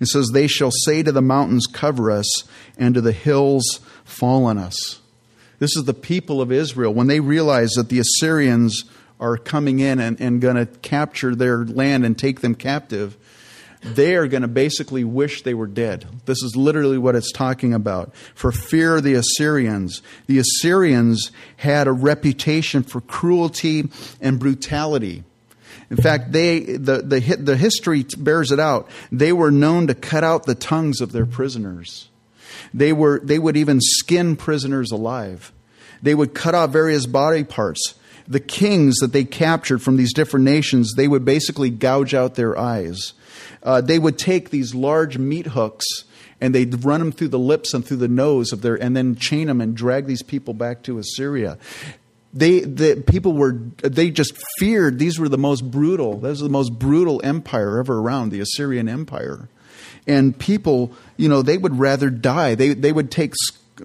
[0.00, 2.44] It says, They shall say to the mountains, Cover us,
[2.76, 5.00] and to the hills, Fall on us.
[5.58, 6.92] This is the people of Israel.
[6.92, 8.84] When they realize that the Assyrians
[9.20, 13.16] are coming in and, and going to capture their land and take them captive,
[13.84, 16.06] they are going to basically wish they were dead.
[16.24, 18.14] This is literally what it's talking about.
[18.34, 20.02] For fear of the Assyrians.
[20.26, 25.22] The Assyrians had a reputation for cruelty and brutality.
[25.96, 28.90] In fact, they, the, the, the history bears it out.
[29.12, 32.08] They were known to cut out the tongues of their prisoners.
[32.72, 35.52] They, were, they would even skin prisoners alive.
[36.02, 37.94] They would cut off various body parts.
[38.26, 42.58] The kings that they captured from these different nations, they would basically gouge out their
[42.58, 43.12] eyes.
[43.62, 45.86] Uh, they would take these large meat hooks
[46.40, 49.14] and they'd run them through the lips and through the nose of their, and then
[49.14, 51.56] chain them and drag these people back to Assyria
[52.34, 56.48] they the people were they just feared these were the most brutal this is the
[56.48, 59.48] most brutal empire ever around the assyrian empire.
[60.06, 62.54] And people you know they would rather die.
[62.56, 63.34] They they would take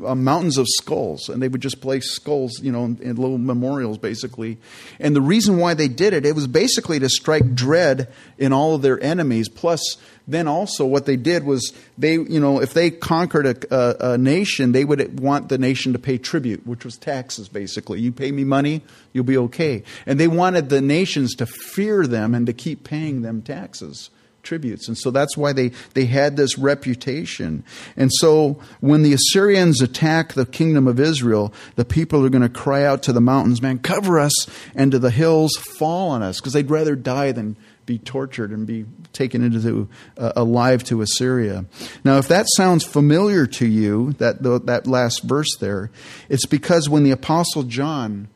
[0.05, 3.37] uh, mountains of skulls and they would just place skulls you know in, in, little
[3.37, 4.57] memorials basically.
[4.99, 8.75] And the reason why they did it it was basically to strike dread in all
[8.75, 9.49] of their enemies.
[9.49, 9.97] Plus
[10.27, 14.17] then also what they did was they you know if they conquered a, a, a
[14.17, 17.99] nation they would want the nation to pay tribute which was taxes basically.
[17.99, 18.81] You pay me money
[19.13, 19.83] you'll be okay.
[20.05, 24.11] And they wanted the nations to fear them and to keep paying them taxes
[24.49, 24.87] tributes.
[24.87, 27.63] And so that's why they, they had this reputation.
[27.95, 32.49] And so when the Assyrians attack the kingdom of Israel, the people are going to
[32.49, 34.33] cry out to the mountains, man, cover us,
[34.73, 38.65] and to the hills, fall on us, because they'd rather die than be tortured and
[38.65, 41.65] be taken into uh, alive to Assyria.
[42.03, 45.91] Now, if that sounds familiar to you, that that last verse there,
[46.27, 48.29] it's because when the apostle John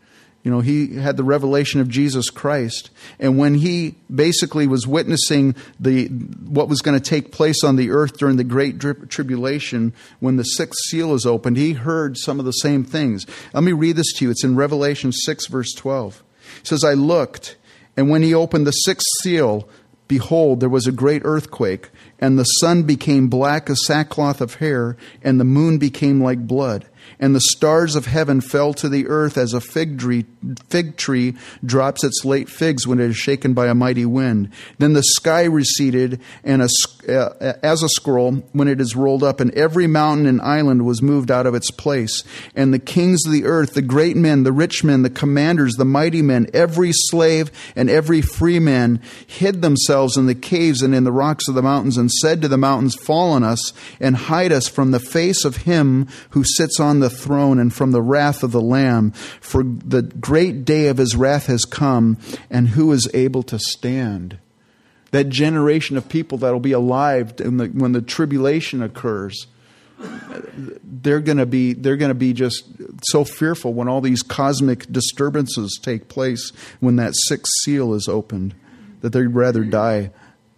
[0.43, 2.89] you know, he had the revelation of Jesus Christ.
[3.17, 7.91] And when he basically was witnessing the, what was going to take place on the
[7.91, 12.45] earth during the great tribulation, when the sixth seal is opened, he heard some of
[12.45, 13.25] the same things.
[13.53, 14.32] Let me read this to you.
[14.32, 16.21] It's in Revelation 6, verse 12.
[16.60, 17.56] It says, I looked,
[17.95, 19.69] and when he opened the sixth seal,
[20.10, 24.97] behold, there was a great earthquake, and the sun became black as sackcloth of hair,
[25.23, 26.86] and the moon became like blood
[27.24, 30.26] and the stars of heaven fell to the earth as a fig tree,
[30.68, 34.50] fig tree drops its late figs when it is shaken by a mighty wind.
[34.78, 36.68] Then the sky receded and a,
[37.08, 41.02] uh, as a scroll when it is rolled up, and every mountain and island was
[41.02, 42.26] moved out of its place.
[42.58, 45.86] And the kings of the earth, the great men, the rich men, the commanders, the
[45.86, 51.06] mighty men, every slave and every free man hid themselves in the caves and in
[51.06, 54.52] the rocks of the mountains and said to the mountains, Fall on us and hide
[54.52, 58.43] us from the face of him who sits on the throne and from the wrath
[58.43, 59.12] of the Lamb.
[59.12, 62.17] For the great day of his wrath has come,
[62.49, 64.38] and who is able to stand?
[65.12, 69.47] That generation of people that will be alive the, when the tribulation occurs
[70.84, 72.65] they're going to be they're going to be just
[73.04, 78.54] so fearful when all these cosmic disturbances take place when that sixth seal is opened
[79.02, 80.12] that they'd rather die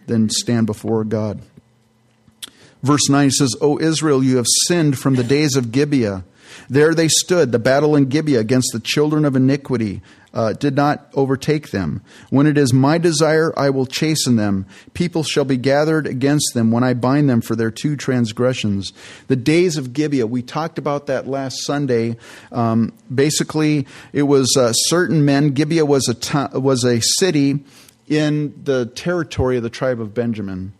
[0.07, 1.41] than stand before God.
[2.83, 6.23] Verse 9 says, O Israel, you have sinned from the days of Gibeah.
[6.69, 10.01] There they stood, the battle in Gibeah against the children of iniquity
[10.35, 12.01] uh, did not overtake them.
[12.29, 14.65] When it is my desire, I will chasten them.
[14.93, 18.91] People shall be gathered against them when I bind them for their two transgressions.
[19.27, 22.17] The days of Gibeah, we talked about that last Sunday.
[22.51, 25.51] Um, basically, it was uh, certain men.
[25.51, 27.63] Gibeah was a, t- was a city
[28.07, 30.73] in the territory of the tribe of Benjamin.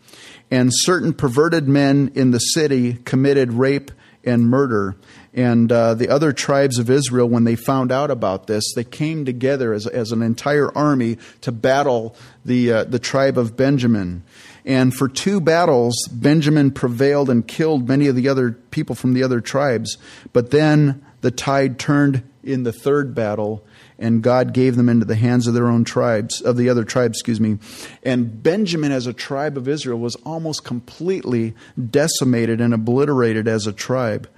[0.52, 3.90] And certain perverted men in the city committed rape
[4.26, 4.96] and murder.
[5.34, 9.26] And uh, the other tribes of Israel, when they found out about this, they came
[9.26, 14.24] together as, as an entire army to battle the, uh, the tribe of Benjamin.
[14.66, 19.24] And for two battles, Benjamin prevailed and killed many of the other people from the
[19.24, 19.98] other tribes.
[20.34, 23.64] But then the tide turned in the third battle,
[23.98, 27.18] and God gave them into the hands of their own tribes, of the other tribes,
[27.18, 27.58] excuse me.
[28.04, 31.54] And Benjamin, as a tribe of Israel, was almost completely
[31.90, 34.30] decimated and obliterated as a tribe.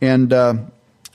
[0.00, 0.54] And uh,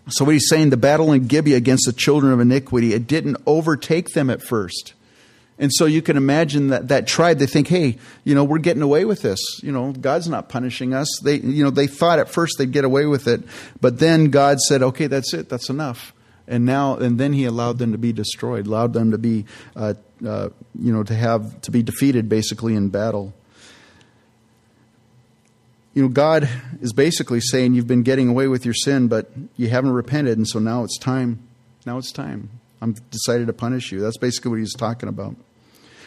[0.10, 3.38] so, what he's saying, the battle in Gibeah against the children of iniquity, it didn't
[3.46, 4.94] overtake them at first.
[5.58, 8.82] And so you can imagine that that tribe, they think, hey, you know, we're getting
[8.82, 9.40] away with this.
[9.64, 11.08] You know, God's not punishing us.
[11.24, 13.42] They, you know, they thought at first they'd get away with it.
[13.80, 15.48] But then God said, okay, that's it.
[15.48, 16.14] That's enough.
[16.48, 19.96] And now, and then he allowed them to be destroyed, allowed them to be, uh,
[20.26, 23.34] uh, you know, to have, to be defeated basically in battle
[25.96, 26.48] you know, God
[26.82, 30.48] is basically saying you've been getting away with your sin, but you haven't repented, and
[30.48, 31.40] so now it's time.
[31.86, 32.50] Now it's time.
[32.82, 34.02] I'm decided to punish you.
[34.02, 35.38] That's basically what he's talking about.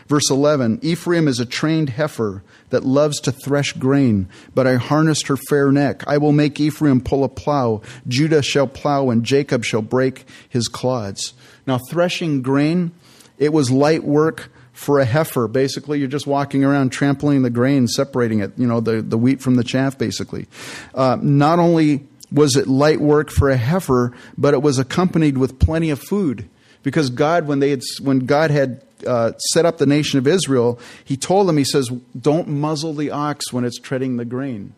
[0.09, 5.29] Verse 11 Ephraim is a trained heifer that loves to thresh grain, but I harnessed
[5.29, 6.03] her fair neck.
[6.07, 7.83] I will make Ephraim pull a plow.
[8.07, 11.35] Judah shall plow, and Jacob shall break his clods.
[11.66, 12.92] Now, threshing grain,
[13.38, 15.47] it was light work for a heifer.
[15.47, 19.40] Basically, you're just walking around trampling the grain, separating it, you know, the, the wheat
[19.40, 20.47] from the chaff, basically.
[20.94, 25.59] Uh, not only was it light work for a heifer, but it was accompanied with
[25.59, 26.49] plenty of food.
[26.88, 30.81] Because God, when, they had, when God had uh, set up the nation of Israel,
[31.05, 34.72] He told them, He says, don't muzzle the ox when it's treading the grain.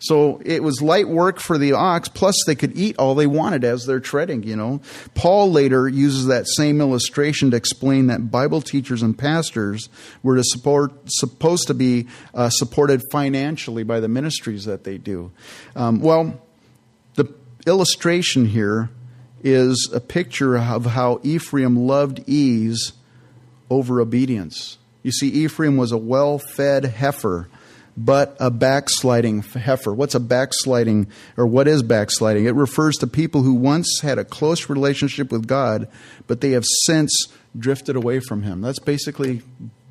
[0.00, 3.62] So it was light work for the ox, plus they could eat all they wanted
[3.62, 4.80] as they're treading, you know.
[5.14, 9.88] Paul later uses that same illustration to explain that Bible teachers and pastors
[10.24, 15.30] were to support, supposed to be uh, supported financially by the ministries that they do.
[15.76, 16.42] Um, well,
[17.14, 17.32] the
[17.64, 18.90] illustration here
[19.42, 22.92] is a picture of how Ephraim loved ease
[23.70, 24.78] over obedience.
[25.02, 27.48] You see, Ephraim was a well fed heifer
[27.96, 29.92] but a backsliding heifer.
[29.92, 32.46] What's a backsliding, or what is backsliding?
[32.46, 35.88] It refers to people who once had a close relationship with God,
[36.26, 38.62] but they have since drifted away from Him.
[38.62, 39.42] That's basically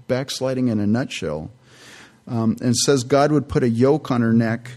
[0.08, 1.52] backsliding in a nutshell.
[2.28, 4.72] Um, and says God would put a yoke on her neck,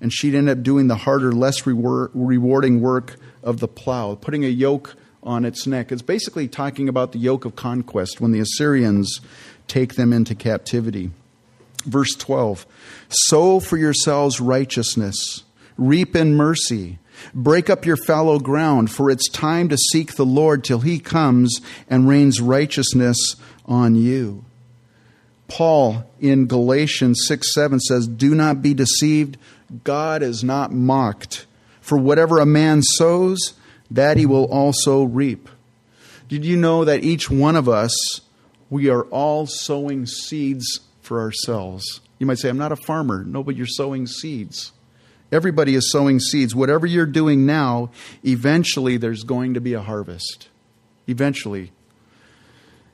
[0.00, 4.44] and she'd end up doing the harder, less reward, rewarding work of the plow, putting
[4.44, 5.92] a yoke on its neck.
[5.92, 9.20] It's basically talking about the yoke of conquest when the Assyrians
[9.66, 11.10] take them into captivity.
[11.84, 12.66] Verse 12
[13.08, 15.44] Sow for yourselves righteousness,
[15.76, 16.98] reap in mercy.
[17.34, 21.60] Break up your fallow ground, for it's time to seek the Lord till he comes
[21.90, 23.34] and rains righteousness
[23.66, 24.44] on you.
[25.48, 29.36] Paul in Galatians 6 7 says, Do not be deceived.
[29.82, 31.46] God is not mocked.
[31.88, 33.54] For whatever a man sows,
[33.90, 35.48] that he will also reap.
[36.28, 38.20] Did you know that each one of us,
[38.68, 42.02] we are all sowing seeds for ourselves.
[42.18, 43.24] You might say, I'm not a farmer.
[43.24, 44.72] No, but you're sowing seeds.
[45.32, 46.54] Everybody is sowing seeds.
[46.54, 47.90] Whatever you're doing now,
[48.22, 50.48] eventually there's going to be a harvest.
[51.06, 51.72] Eventually.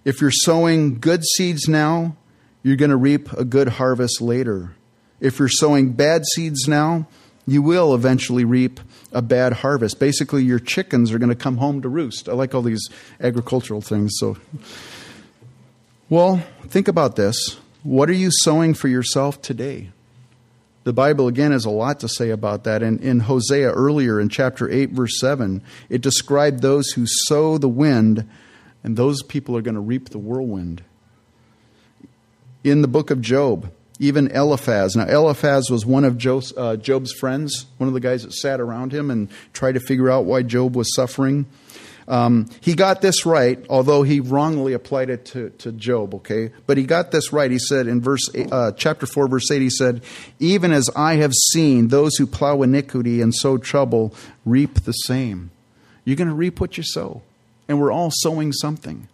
[0.05, 2.17] If you're sowing good seeds now,
[2.63, 4.77] you're going to reap a good harvest later.
[5.19, 7.09] If you're sowing bad seeds now,
[7.47, 8.81] you will eventually reap
[9.13, 10.01] a bad harvest.
[10.01, 12.29] Basically, your chickens are going to come home to roost.
[12.29, 12.89] I like all these
[13.21, 14.13] agricultural things.
[14.17, 14.37] So,
[16.09, 17.59] well, think about this.
[17.83, 19.91] What are you sowing for yourself today?
[20.85, 22.83] The Bible, again, has a lot to say about that.
[22.83, 27.69] And in Hosea earlier in chapter 8, verse 7, it described those who sow the
[27.69, 28.29] wind,
[28.83, 30.83] and those people are going to reap the whirlwind.
[32.63, 34.97] In the book of Job, even Eliphaz.
[34.97, 38.61] Now, Eliphaz was one of Job's, uh, Job's friends, one of the guys that sat
[38.61, 41.47] around him and tried to figure out why Job was suffering.
[42.07, 46.51] Um, he got this right, although he wrongly applied it to, to Job, okay?
[46.67, 47.51] But he got this right.
[47.51, 50.03] He said in verse uh, chapter 4, verse 8, he said,
[50.39, 54.15] Even as I have seen those who plow iniquity and sow trouble
[54.45, 55.51] reap the same.
[56.05, 57.23] You're going to reap what you sow.
[57.69, 59.09] And we're all sowing something.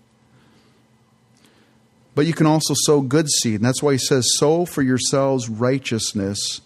[2.15, 3.57] But you can also sow good seed.
[3.57, 6.61] And that's why he says, Sow for yourselves righteousness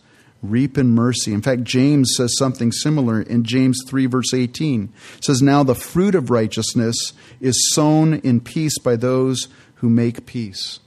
[0.45, 1.33] reap in mercy.
[1.33, 4.93] In fact, James says something similar in James 3, verse 18.
[5.17, 10.27] It says, Now the fruit of righteousness is sown in peace by those who make
[10.27, 10.81] peace.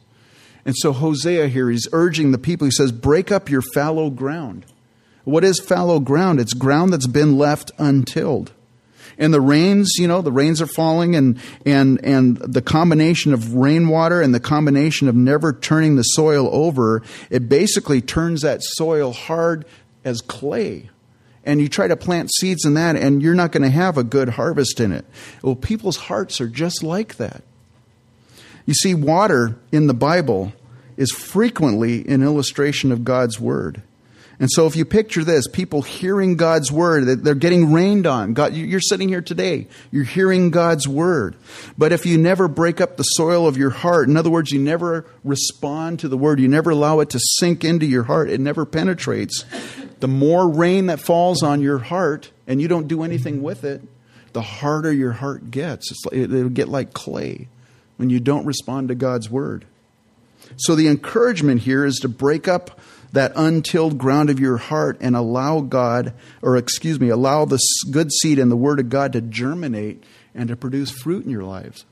[0.66, 4.66] And so Hosea here, he's urging the people, he says, Break up your fallow ground.
[5.24, 6.40] What is fallow ground?
[6.40, 8.54] It's ground that's been left untilled
[9.18, 13.54] and the rains, you know, the rains are falling and, and, and the combination of
[13.54, 19.12] rainwater and the combination of never turning the soil over, it basically turns that soil
[19.12, 19.66] hard
[20.04, 20.90] as clay.
[21.44, 24.04] And you try to plant seeds in that and you're not going to have a
[24.04, 25.06] good harvest in it.
[25.42, 27.42] Well, people's hearts are just like that.
[28.66, 30.52] You see, water in the Bible
[30.98, 33.82] is frequently an illustration of God's Word.
[34.40, 38.34] And so if you picture this, people hearing God's word, that they're getting rained on.
[38.34, 41.36] God, you're sitting here today, you're hearing God's word.
[41.76, 44.60] But if you never break up the soil of your heart, in other words, you
[44.60, 48.40] never respond to the word, you never allow it to sink into your heart, it
[48.40, 49.44] never penetrates.
[50.00, 53.82] The more rain that falls on your heart and you don't do anything with it,
[54.34, 55.92] the harder your heart gets.
[56.12, 57.48] it'll get like clay
[57.96, 59.66] when you don't respond to God's word.
[60.58, 62.80] So the encouragement here is to break up
[63.12, 67.60] that untilled ground of your heart and allow God, or excuse me, allow the
[67.92, 70.04] good seed and the Word of God to germinate
[70.36, 71.86] and to produce fruit in your lives.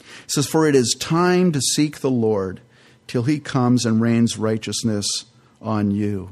[0.00, 2.60] It says, For it is time to seek the Lord
[3.06, 5.06] till he comes and rains righteousness
[5.60, 6.30] on you.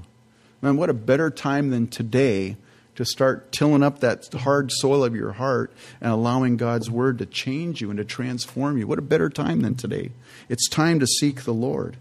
[0.60, 2.56] Man, what a better time than today
[2.96, 7.26] to start tilling up that hard soil of your heart and allowing God's word to
[7.26, 8.88] change you and to transform you.
[8.88, 10.10] What a better time than today.
[10.48, 11.96] It's time to seek the Lord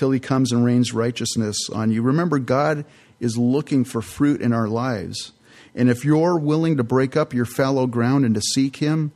[0.00, 2.00] till he comes and rains righteousness on you.
[2.00, 2.86] Remember, God
[3.20, 5.32] is looking for fruit in our lives.
[5.74, 9.12] And if you're willing to break up your fallow ground and to seek him,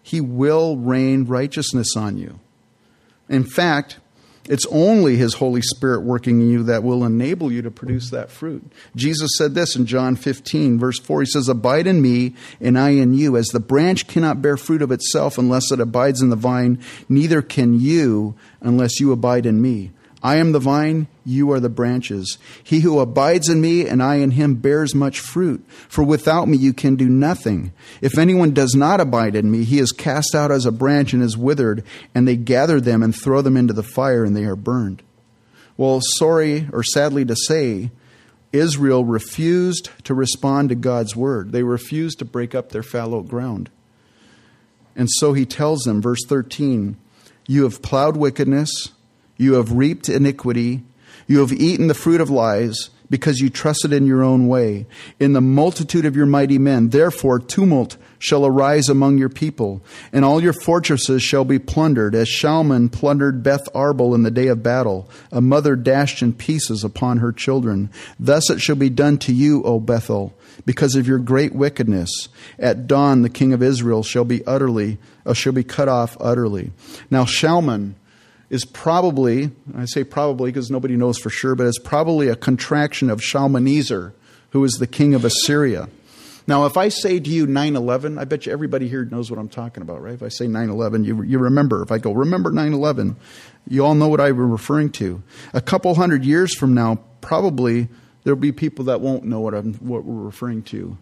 [0.00, 2.38] he will rain righteousness on you.
[3.28, 3.98] In fact,
[4.48, 8.30] it's only His Holy Spirit working in you that will enable you to produce that
[8.30, 8.64] fruit.
[8.96, 11.20] Jesus said this in John 15, verse 4.
[11.20, 13.36] He says, Abide in me, and I in you.
[13.36, 17.42] As the branch cannot bear fruit of itself unless it abides in the vine, neither
[17.42, 19.90] can you unless you abide in me.
[20.22, 22.38] I am the vine, you are the branches.
[22.62, 26.56] He who abides in me and I in him bears much fruit, for without me
[26.56, 27.72] you can do nothing.
[28.00, 31.22] If anyone does not abide in me, he is cast out as a branch and
[31.22, 34.56] is withered, and they gather them and throw them into the fire, and they are
[34.56, 35.02] burned.
[35.76, 37.92] Well, sorry or sadly to say,
[38.52, 41.52] Israel refused to respond to God's word.
[41.52, 43.70] They refused to break up their fallow ground.
[44.96, 46.96] And so he tells them, verse 13,
[47.46, 48.90] You have plowed wickedness
[49.38, 50.82] you have reaped iniquity.
[51.26, 54.86] You have eaten the fruit of lies because you trusted in your own way.
[55.18, 59.80] In the multitude of your mighty men, therefore, tumult shall arise among your people,
[60.12, 64.48] and all your fortresses shall be plundered, as Shalman plundered Beth Arbel in the day
[64.48, 67.90] of battle, a mother dashed in pieces upon her children.
[68.18, 70.34] Thus it shall be done to you, O Bethel,
[70.66, 72.28] because of your great wickedness.
[72.58, 76.72] At dawn the king of Israel shall be utterly, uh, shall be cut off utterly.
[77.10, 77.94] Now Shalman
[78.50, 83.10] is probably, I say probably because nobody knows for sure, but it's probably a contraction
[83.10, 84.14] of Shalmaneser,
[84.50, 85.88] who is the king of Assyria.
[86.46, 89.38] Now, if I say to you 9 11, I bet you everybody here knows what
[89.38, 90.14] I'm talking about, right?
[90.14, 91.82] If I say 9 11, you, you remember.
[91.82, 93.16] If I go, remember 9 11,
[93.68, 95.22] you all know what I'm referring to.
[95.52, 97.88] A couple hundred years from now, probably
[98.24, 100.96] there'll be people that won't know what, I'm, what we're referring to.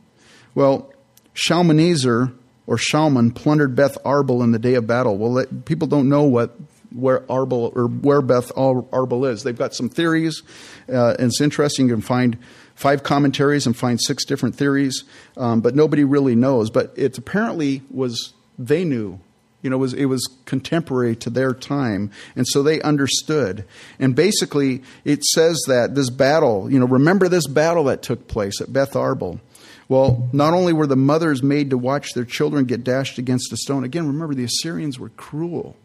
[0.57, 0.92] Well,
[1.34, 2.32] Shalmaneser
[2.66, 5.16] or Shalman plundered Beth Arbel in the day of battle.
[5.16, 6.57] Well, people don't know what
[6.97, 9.42] where Arbel or where Beth Arbel is.
[9.42, 10.42] They've got some theories,
[10.88, 11.88] uh, and it's interesting.
[11.88, 12.38] You can find
[12.74, 15.05] five commentaries and find six different theories,
[15.36, 16.70] um, but nobody really knows.
[16.70, 19.20] But it apparently was they knew.
[19.62, 23.64] You know, it was, it was contemporary to their time, and so they understood.
[23.99, 28.61] And basically, it says that this battle, you know, remember this battle that took place
[28.61, 29.40] at Beth Arbel.
[29.88, 33.57] Well, not only were the mothers made to watch their children get dashed against a
[33.57, 35.76] stone, again, remember the Assyrians were cruel.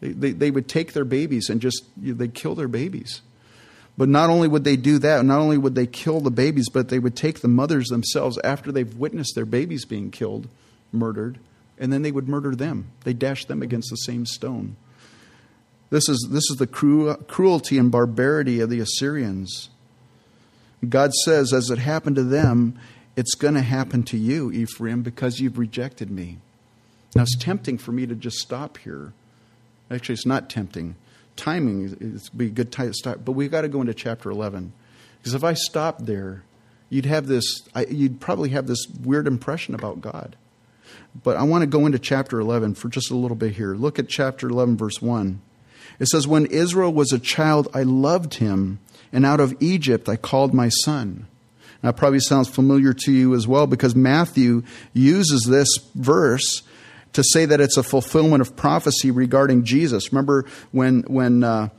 [0.00, 3.22] They, they, they would take their babies and just, they'd kill their babies.
[3.98, 6.90] But not only would they do that, not only would they kill the babies, but
[6.90, 10.48] they would take the mothers themselves after they've witnessed their babies being killed,
[10.92, 11.38] murdered,
[11.78, 12.90] and then they would murder them.
[13.04, 14.76] They dash them against the same stone.
[15.88, 19.70] This is, this is the cru- cruelty and barbarity of the Assyrians.
[20.86, 22.78] God says, as it happened to them,
[23.16, 26.36] It's going to happen to you, Ephraim, because you've rejected me.
[27.14, 29.14] Now, it's tempting for me to just stop here.
[29.90, 30.96] Actually, it's not tempting.
[31.36, 34.30] Timing is be a good time to stop, but we've got to go into chapter
[34.30, 34.72] 11.
[35.18, 36.44] Because if I stopped there,
[36.88, 40.36] you'd have this, you'd probably have this weird impression about God.
[41.22, 43.74] But I want to go into chapter 11 for just a little bit here.
[43.74, 45.40] Look at chapter 11, verse 1.
[45.98, 48.80] It says, When Israel was a child, I loved him,
[49.12, 51.26] and out of Egypt I called my son.
[51.82, 54.62] That probably sounds familiar to you as well because Matthew
[54.92, 56.62] uses this verse
[57.16, 60.12] to say that it's a fulfillment of prophecy regarding Jesus.
[60.12, 61.70] Remember when, when uh,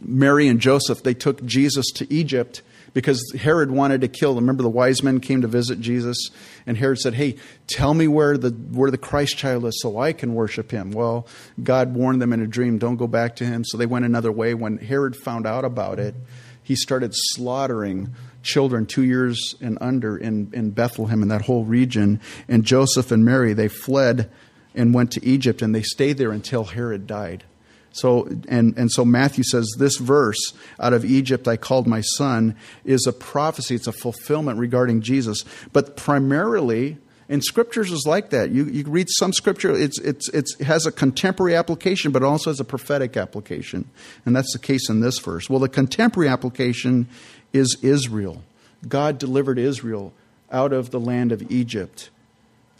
[0.00, 2.62] Mary and Joseph, they took Jesus to Egypt
[2.94, 4.44] because Herod wanted to kill them.
[4.44, 6.30] Remember the wise men came to visit Jesus
[6.66, 7.36] and Herod said, "Hey,
[7.66, 11.26] tell me where the where the Christ child is so I can worship him." Well,
[11.62, 14.32] God warned them in a dream, "Don't go back to him." So they went another
[14.32, 14.54] way.
[14.54, 16.14] When Herod found out about it,
[16.62, 22.20] he started slaughtering children 2 years and under in in Bethlehem and that whole region.
[22.48, 24.30] And Joseph and Mary, they fled
[24.74, 27.44] and went to Egypt and they stayed there until Herod died.
[27.92, 32.56] So and and so Matthew says this verse out of Egypt I called my son
[32.84, 33.76] is a prophecy.
[33.76, 36.98] It's a fulfillment regarding Jesus, but primarily.
[37.26, 38.50] And scriptures is like that.
[38.50, 42.26] You, you read some scripture, it's, it's, it's, it has a contemporary application, but it
[42.26, 43.88] also has a prophetic application.
[44.26, 45.48] And that's the case in this verse.
[45.48, 47.08] Well, the contemporary application
[47.54, 48.42] is Israel.
[48.86, 50.12] God delivered Israel
[50.52, 52.10] out of the land of Egypt.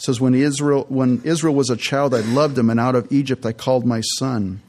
[0.05, 3.47] Says, when Israel, when Israel was a child, I loved him, and out of Egypt
[3.47, 4.61] I called my son.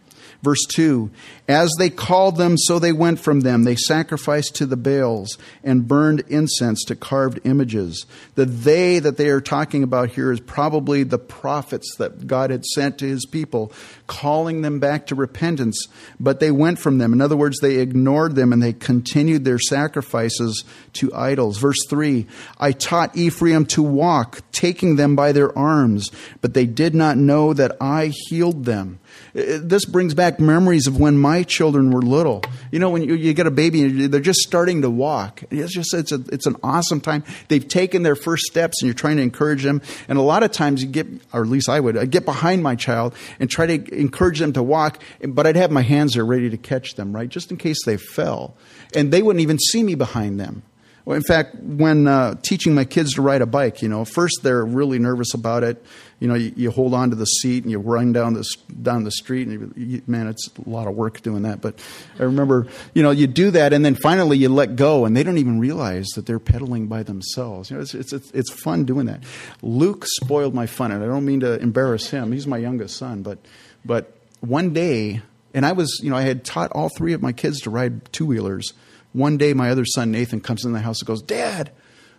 [0.41, 1.09] Verse 2
[1.47, 3.63] As they called them, so they went from them.
[3.63, 8.07] They sacrificed to the Baals and burned incense to carved images.
[8.33, 12.65] The they that they are talking about here is probably the prophets that God had
[12.65, 13.71] sent to his people,
[14.07, 15.87] calling them back to repentance,
[16.19, 17.13] but they went from them.
[17.13, 21.59] In other words, they ignored them and they continued their sacrifices to idols.
[21.59, 22.25] Verse 3
[22.59, 26.09] I taught Ephraim to walk, taking them by their arms,
[26.41, 28.99] but they did not know that I healed them.
[29.35, 32.43] Uh, this brings back memories of when my children were little.
[32.71, 35.93] You know, when you, you get a baby they're just starting to walk, it's just
[35.93, 37.23] it's a, it's an awesome time.
[37.47, 39.81] They've taken their first steps, and you're trying to encourage them.
[40.07, 42.63] And a lot of times, you get, or at least I would, I get behind
[42.63, 46.25] my child and try to encourage them to walk, but I'd have my hands there
[46.25, 48.55] ready to catch them, right, just in case they fell,
[48.95, 50.63] and they wouldn't even see me behind them.
[51.07, 54.65] In fact, when uh, teaching my kids to ride a bike, you know, first they're
[54.65, 55.85] really nervous about it.
[56.19, 58.45] You know, you, you hold on to the seat and you run down the
[58.81, 61.61] down the street, and you, you, man, it's a lot of work doing that.
[61.61, 61.79] But
[62.19, 65.23] I remember, you know, you do that, and then finally you let go, and they
[65.23, 67.69] don't even realize that they're pedaling by themselves.
[67.69, 69.23] You know, it's it's it's, it's fun doing that.
[69.61, 72.31] Luke spoiled my fun, and I don't mean to embarrass him.
[72.31, 73.39] He's my youngest son, but
[73.83, 75.21] but one day,
[75.53, 78.11] and I was, you know, I had taught all three of my kids to ride
[78.13, 78.73] two wheelers
[79.15, 81.71] one day, my other son, Nathan, comes in the house and goes, Dad,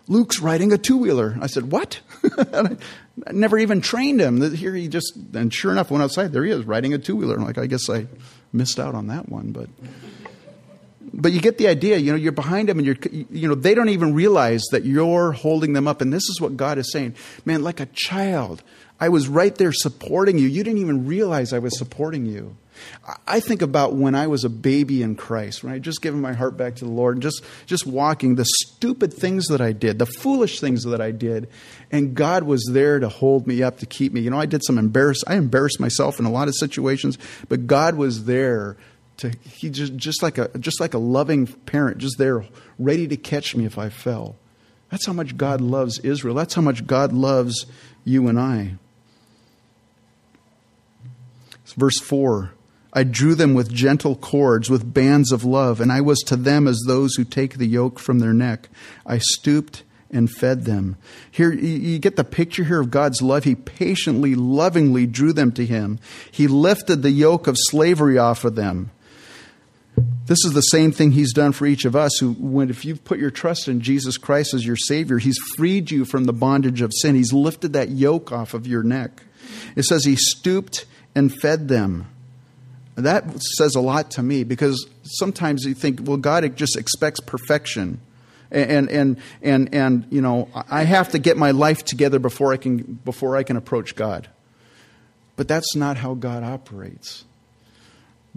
[0.09, 1.37] Luke's riding a two wheeler.
[1.41, 2.01] I said, What?
[3.27, 4.55] I never even trained him.
[4.55, 6.33] Here he just, and sure enough, went outside.
[6.33, 7.37] There he is riding a two wheeler.
[7.37, 8.07] I'm like, I guess I
[8.53, 9.53] missed out on that one.
[9.53, 9.71] But,
[11.15, 11.97] but you get the idea.
[11.97, 15.33] You know, you're behind them and you're, you know, they don't even realize that you're
[15.33, 16.03] holding them up.
[16.03, 17.17] And this is what God is saying.
[17.47, 18.63] Man, like a child,
[19.01, 20.47] I was right there supporting you.
[20.47, 22.57] You didn't even realize I was supporting you.
[23.27, 26.33] I think about when I was a baby in Christ, when I just given my
[26.33, 29.99] heart back to the Lord, and just, just walking, the stupid things that I did,
[29.99, 31.49] the foolish things that I did,
[31.91, 34.21] and God was there to hold me up, to keep me.
[34.21, 37.19] You know, I did some embarrass, I embarrassed myself in a lot of situations,
[37.49, 38.77] but God was there
[39.19, 42.45] to, he just, just like a, just like a loving parent, just there,
[42.79, 44.37] ready to catch me if I fell.
[44.91, 46.35] That's how much God loves Israel.
[46.35, 47.67] That's how much God loves
[48.05, 48.75] you and I.
[51.77, 52.53] Verse 4
[52.97, 56.67] I drew them with gentle cords, with bands of love, and I was to them
[56.67, 58.71] as those who take the yoke from their neck.
[59.05, 60.97] I stooped and fed them.
[61.31, 63.45] Here, you get the picture here of God's love.
[63.45, 65.99] He patiently, lovingly drew them to Him.
[66.31, 68.91] He lifted the yoke of slavery off of them.
[70.25, 72.17] This is the same thing He's done for each of us.
[72.19, 75.91] Who, when if you've put your trust in Jesus Christ as your Savior, He's freed
[75.91, 77.15] you from the bondage of sin.
[77.15, 79.23] He's lifted that yoke off of your neck.
[79.77, 82.07] It says He stooped and fed them.
[82.97, 83.25] That
[83.59, 88.01] says a lot to me because sometimes you think, well, God just expects perfection.
[88.51, 92.57] And, and, and, and, you know, I have to get my life together before I
[92.57, 94.29] can, before I can approach God.
[95.37, 97.25] But that's not how God operates.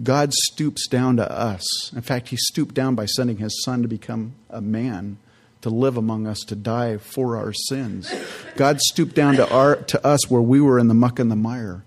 [0.02, 1.92] God stoops down to us.
[1.94, 5.18] In fact, He stooped down by sending His Son to become a man,
[5.62, 8.12] to live among us, to die for our sins.
[8.56, 11.36] God stooped down to, our, to us where we were in the muck and the
[11.36, 11.82] mire.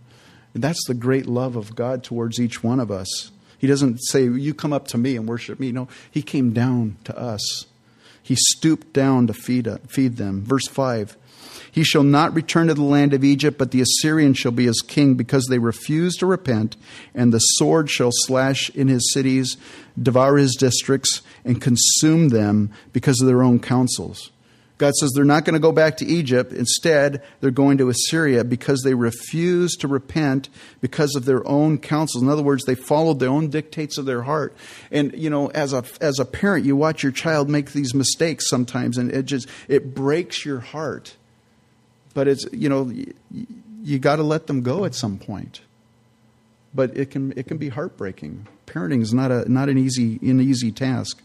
[0.54, 3.32] That's the great love of God towards each one of us.
[3.58, 5.72] He doesn't say, You come up to me and worship me.
[5.72, 7.66] No, He came down to us.
[8.24, 10.44] He stooped down to feed, uh, feed them.
[10.44, 11.18] Verse 5
[11.72, 14.82] He shall not return to the land of Egypt, but the Assyrian shall be his
[14.82, 16.78] king, because they refuse to repent,
[17.14, 19.58] and the sword shall slash in his cities,
[20.02, 24.32] devour his districts, and consume them because of their own counsels.
[24.80, 26.52] God says they're not going to go back to Egypt.
[26.52, 30.50] Instead, they're going to Assyria because they refuse to repent
[30.82, 32.24] because of their own counsels.
[32.24, 34.56] In other words, they followed their own dictates of their heart.
[34.92, 38.50] And you know, as a as a parent, you watch your child make these mistakes
[38.50, 41.16] sometimes, and it just it breaks your heart.
[42.16, 43.14] But it's you know, you,
[43.84, 45.62] you got to let them go at some point.
[46.74, 48.48] But it can it can be heartbreaking.
[48.66, 51.22] Parenting is not a not an easy an easy task.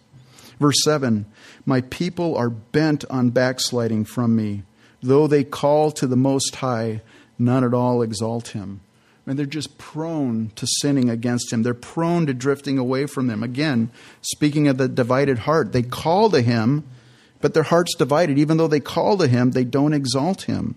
[0.59, 1.27] Verse 7
[1.65, 4.63] My people are bent on backsliding from me.
[5.01, 7.03] Though they call to the Most High,
[7.39, 8.81] none at all exalt him.
[9.27, 11.63] And they're just prone to sinning against him.
[11.63, 13.43] They're prone to drifting away from him.
[13.43, 13.91] Again,
[14.23, 16.85] speaking of the divided heart, they call to him,
[17.41, 18.39] but their heart's divided.
[18.39, 20.77] Even though they call to him, they don't exalt him.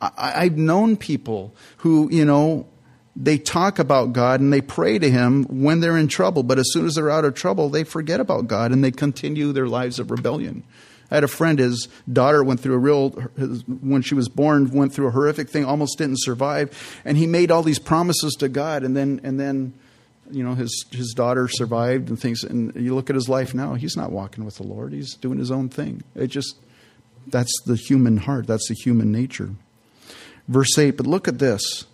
[0.00, 2.66] I, have known people who, you know,
[3.14, 6.72] they talk about God and they pray to Him when they're in trouble, but as
[6.72, 9.98] soon as they're out of trouble, they forget about God and they continue their lives
[9.98, 10.64] of rebellion.
[11.10, 14.70] I had a friend, his daughter went through a real, his, when she was born,
[14.70, 17.00] went through a horrific thing, almost didn't survive.
[17.04, 19.74] And he made all these promises to God, and then, and then,
[20.30, 22.44] you know, his, his daughter survived and things.
[22.44, 24.94] And you look at his life now, he's not walking with the Lord.
[24.94, 26.02] He's doing his own thing.
[26.14, 26.56] It just,
[27.26, 29.50] that's the human heart, that's the human nature.
[30.48, 31.84] Verse 8, but look at this.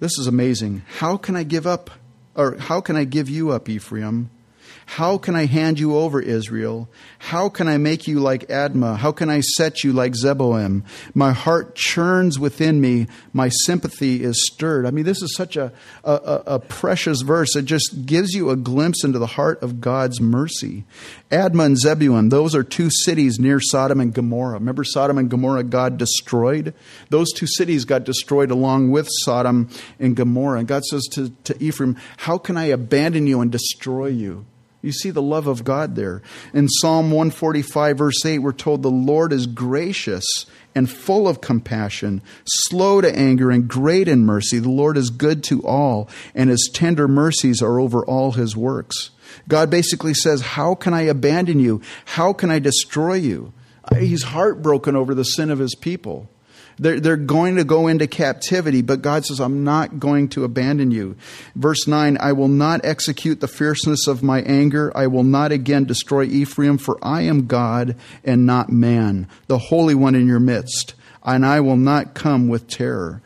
[0.00, 0.82] This is amazing.
[0.96, 1.90] How can I give up,
[2.34, 4.30] or how can I give you up, Ephraim?
[4.86, 6.88] How can I hand you over, Israel?
[7.18, 8.96] How can I make you like Admah?
[8.96, 10.82] How can I set you like Zeboim?
[11.14, 13.06] My heart churns within me.
[13.32, 14.86] My sympathy is stirred.
[14.86, 17.54] I mean, this is such a, a, a precious verse.
[17.54, 20.84] It just gives you a glimpse into the heart of God's mercy.
[21.30, 24.54] Admah and Zebulun, those are two cities near Sodom and Gomorrah.
[24.54, 26.74] Remember Sodom and Gomorrah God destroyed?
[27.10, 29.68] Those two cities got destroyed along with Sodom
[30.00, 30.58] and Gomorrah.
[30.58, 34.46] And God says to, to Ephraim, How can I abandon you and destroy you?
[34.82, 36.22] You see the love of God there.
[36.54, 40.24] In Psalm 145, verse 8, we're told the Lord is gracious
[40.74, 44.58] and full of compassion, slow to anger, and great in mercy.
[44.58, 49.10] The Lord is good to all, and his tender mercies are over all his works.
[49.48, 51.82] God basically says, How can I abandon you?
[52.04, 53.52] How can I destroy you?
[53.98, 56.30] He's heartbroken over the sin of his people.
[56.80, 60.90] They're, they're going to go into captivity, but God says, I'm not going to abandon
[60.90, 61.14] you.
[61.54, 64.90] Verse 9, I will not execute the fierceness of my anger.
[64.96, 69.94] I will not again destroy Ephraim, for I am God and not man, the Holy
[69.94, 73.22] One in your midst, and I will not come with terror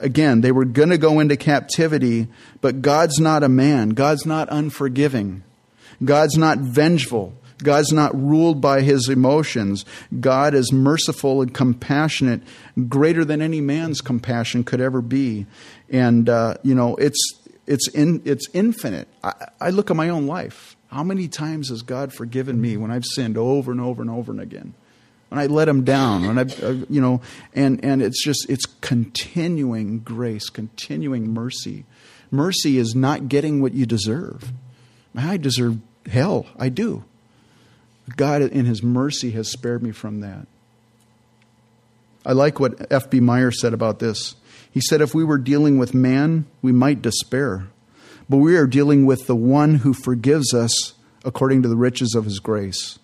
[0.00, 2.28] again, they were going to go into captivity,
[2.60, 3.90] but God's not a man.
[3.90, 5.42] God's not unforgiving.
[6.04, 7.34] God's not vengeful.
[7.58, 9.84] God's not ruled by his emotions.
[10.20, 12.42] God is merciful and compassionate,
[12.88, 15.46] greater than any man's compassion could ever be.
[15.90, 17.18] And, uh, you know, it's,
[17.66, 19.08] it's, in, it's infinite.
[19.22, 20.76] I, I look at my own life.
[20.88, 24.32] How many times has God forgiven me when I've sinned over and over and over
[24.32, 24.74] and again?
[25.28, 27.20] When I let him down, when I, uh, you know,
[27.54, 31.84] and, and it's just, it's continuing grace, continuing mercy.
[32.30, 34.52] Mercy is not getting what you deserve.
[35.14, 35.80] I deserve
[36.10, 36.46] hell.
[36.58, 37.04] I do.
[38.16, 40.46] God, in His mercy, has spared me from that.
[42.24, 43.20] I like what F.B.
[43.20, 44.36] Meyer said about this.
[44.70, 47.68] He said, If we were dealing with man, we might despair.
[48.28, 50.92] But we are dealing with the one who forgives us
[51.24, 52.98] according to the riches of his grace.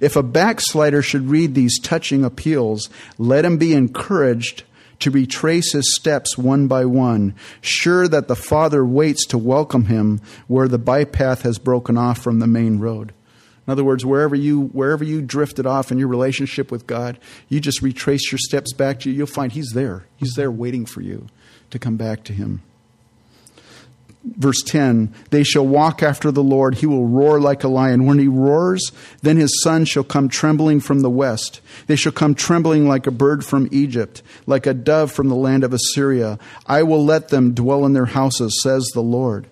[0.00, 4.64] If a backslider should read these touching appeals, let him be encouraged
[5.00, 10.20] to retrace his steps one by one, sure that the Father waits to welcome him
[10.48, 13.12] where the bypath has broken off from the main road.
[13.68, 17.18] In other words, wherever you wherever you drifted off in your relationship with God,
[17.50, 19.16] you just retrace your steps back to you.
[19.16, 20.06] You'll find He's there.
[20.16, 21.26] He's there waiting for you
[21.68, 22.62] to come back to Him.
[24.24, 26.76] Verse 10 They shall walk after the Lord.
[26.76, 28.06] He will roar like a lion.
[28.06, 28.90] When he roars,
[29.20, 31.60] then his son shall come trembling from the west.
[31.88, 35.62] They shall come trembling like a bird from Egypt, like a dove from the land
[35.62, 36.38] of Assyria.
[36.66, 39.46] I will let them dwell in their houses, says the Lord.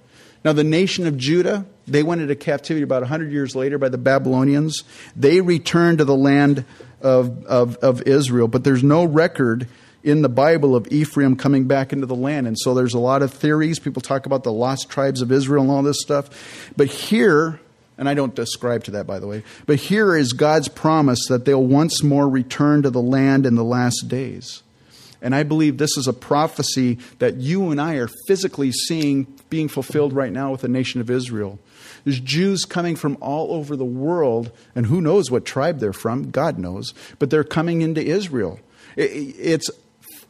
[0.47, 3.99] Now, the nation of Judah, they went into captivity about 100 years later by the
[3.99, 4.85] Babylonians.
[5.17, 6.65] They returned to the land
[7.01, 9.67] of, of, of Israel, but there's no record
[10.05, 12.47] in the Bible of Ephraim coming back into the land.
[12.47, 13.81] And so there's a lot of theories.
[13.81, 16.71] People talk about the lost tribes of Israel and all this stuff.
[16.77, 17.59] But here,
[17.99, 21.45] and I don't describe to that, by the way, but here is God's promise that
[21.45, 24.63] they'll once more return to the land in the last days.
[25.23, 29.69] And I believe this is a prophecy that you and I are physically seeing being
[29.69, 31.59] fulfilled right now with the nation of Israel.
[32.05, 36.31] There's Jews coming from all over the world, and who knows what tribe they're from?
[36.31, 36.95] God knows.
[37.19, 38.61] But they're coming into Israel.
[38.97, 39.69] It's,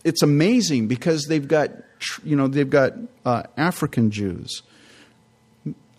[0.02, 1.70] it's amazing because they've got,
[2.24, 4.62] you know, they've got uh, African Jews,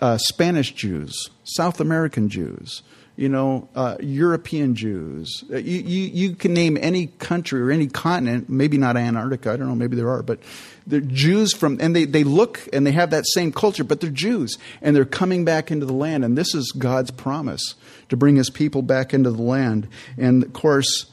[0.01, 2.81] uh, Spanish Jews, South American Jews,
[3.17, 5.43] you know, uh, European Jews.
[5.51, 9.57] Uh, you, you, you, can name any country or any continent, maybe not Antarctica, I
[9.57, 10.39] don't know, maybe there are, but
[10.85, 14.11] they're Jews from, and they, they look and they have that same culture, but they're
[14.11, 14.59] Jews.
[14.83, 16.23] And they're coming back into the land.
[16.23, 17.73] And this is God's promise
[18.09, 19.87] to bring his people back into the land.
[20.15, 21.07] And of course,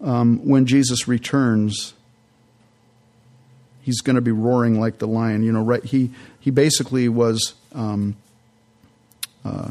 [0.00, 1.94] um, when Jesus returns,
[3.82, 5.42] he's going to be roaring like the lion.
[5.42, 5.84] You know, right?
[5.84, 7.54] He, he basically was.
[7.74, 8.16] Um,
[9.44, 9.70] uh,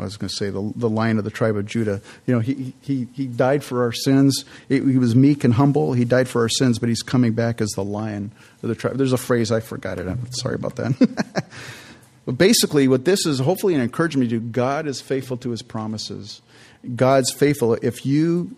[0.00, 2.00] I was going to say the, the lion of the tribe of Judah.
[2.26, 4.44] You know, he, he, he died for our sins.
[4.68, 5.92] He, he was meek and humble.
[5.92, 8.32] He died for our sins, but he's coming back as the lion
[8.62, 8.96] of the tribe.
[8.96, 10.06] There's a phrase, I forgot it.
[10.06, 11.46] I'm sorry about that.
[12.26, 15.62] but basically, what this is hopefully an encouragement to do, God is faithful to his
[15.62, 16.42] promises.
[16.94, 17.74] God's faithful.
[17.74, 18.56] If you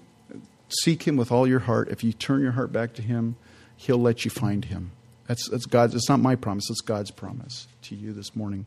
[0.82, 3.36] seek him with all your heart, if you turn your heart back to him,
[3.76, 4.92] he'll let you find him.
[5.30, 8.66] That's, that's God's, it's not my promise, it's God's promise to you this morning.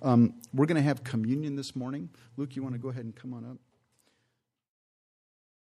[0.00, 2.08] Um, we're going to have communion this morning.
[2.36, 3.56] Luke, you want to go ahead and come on up?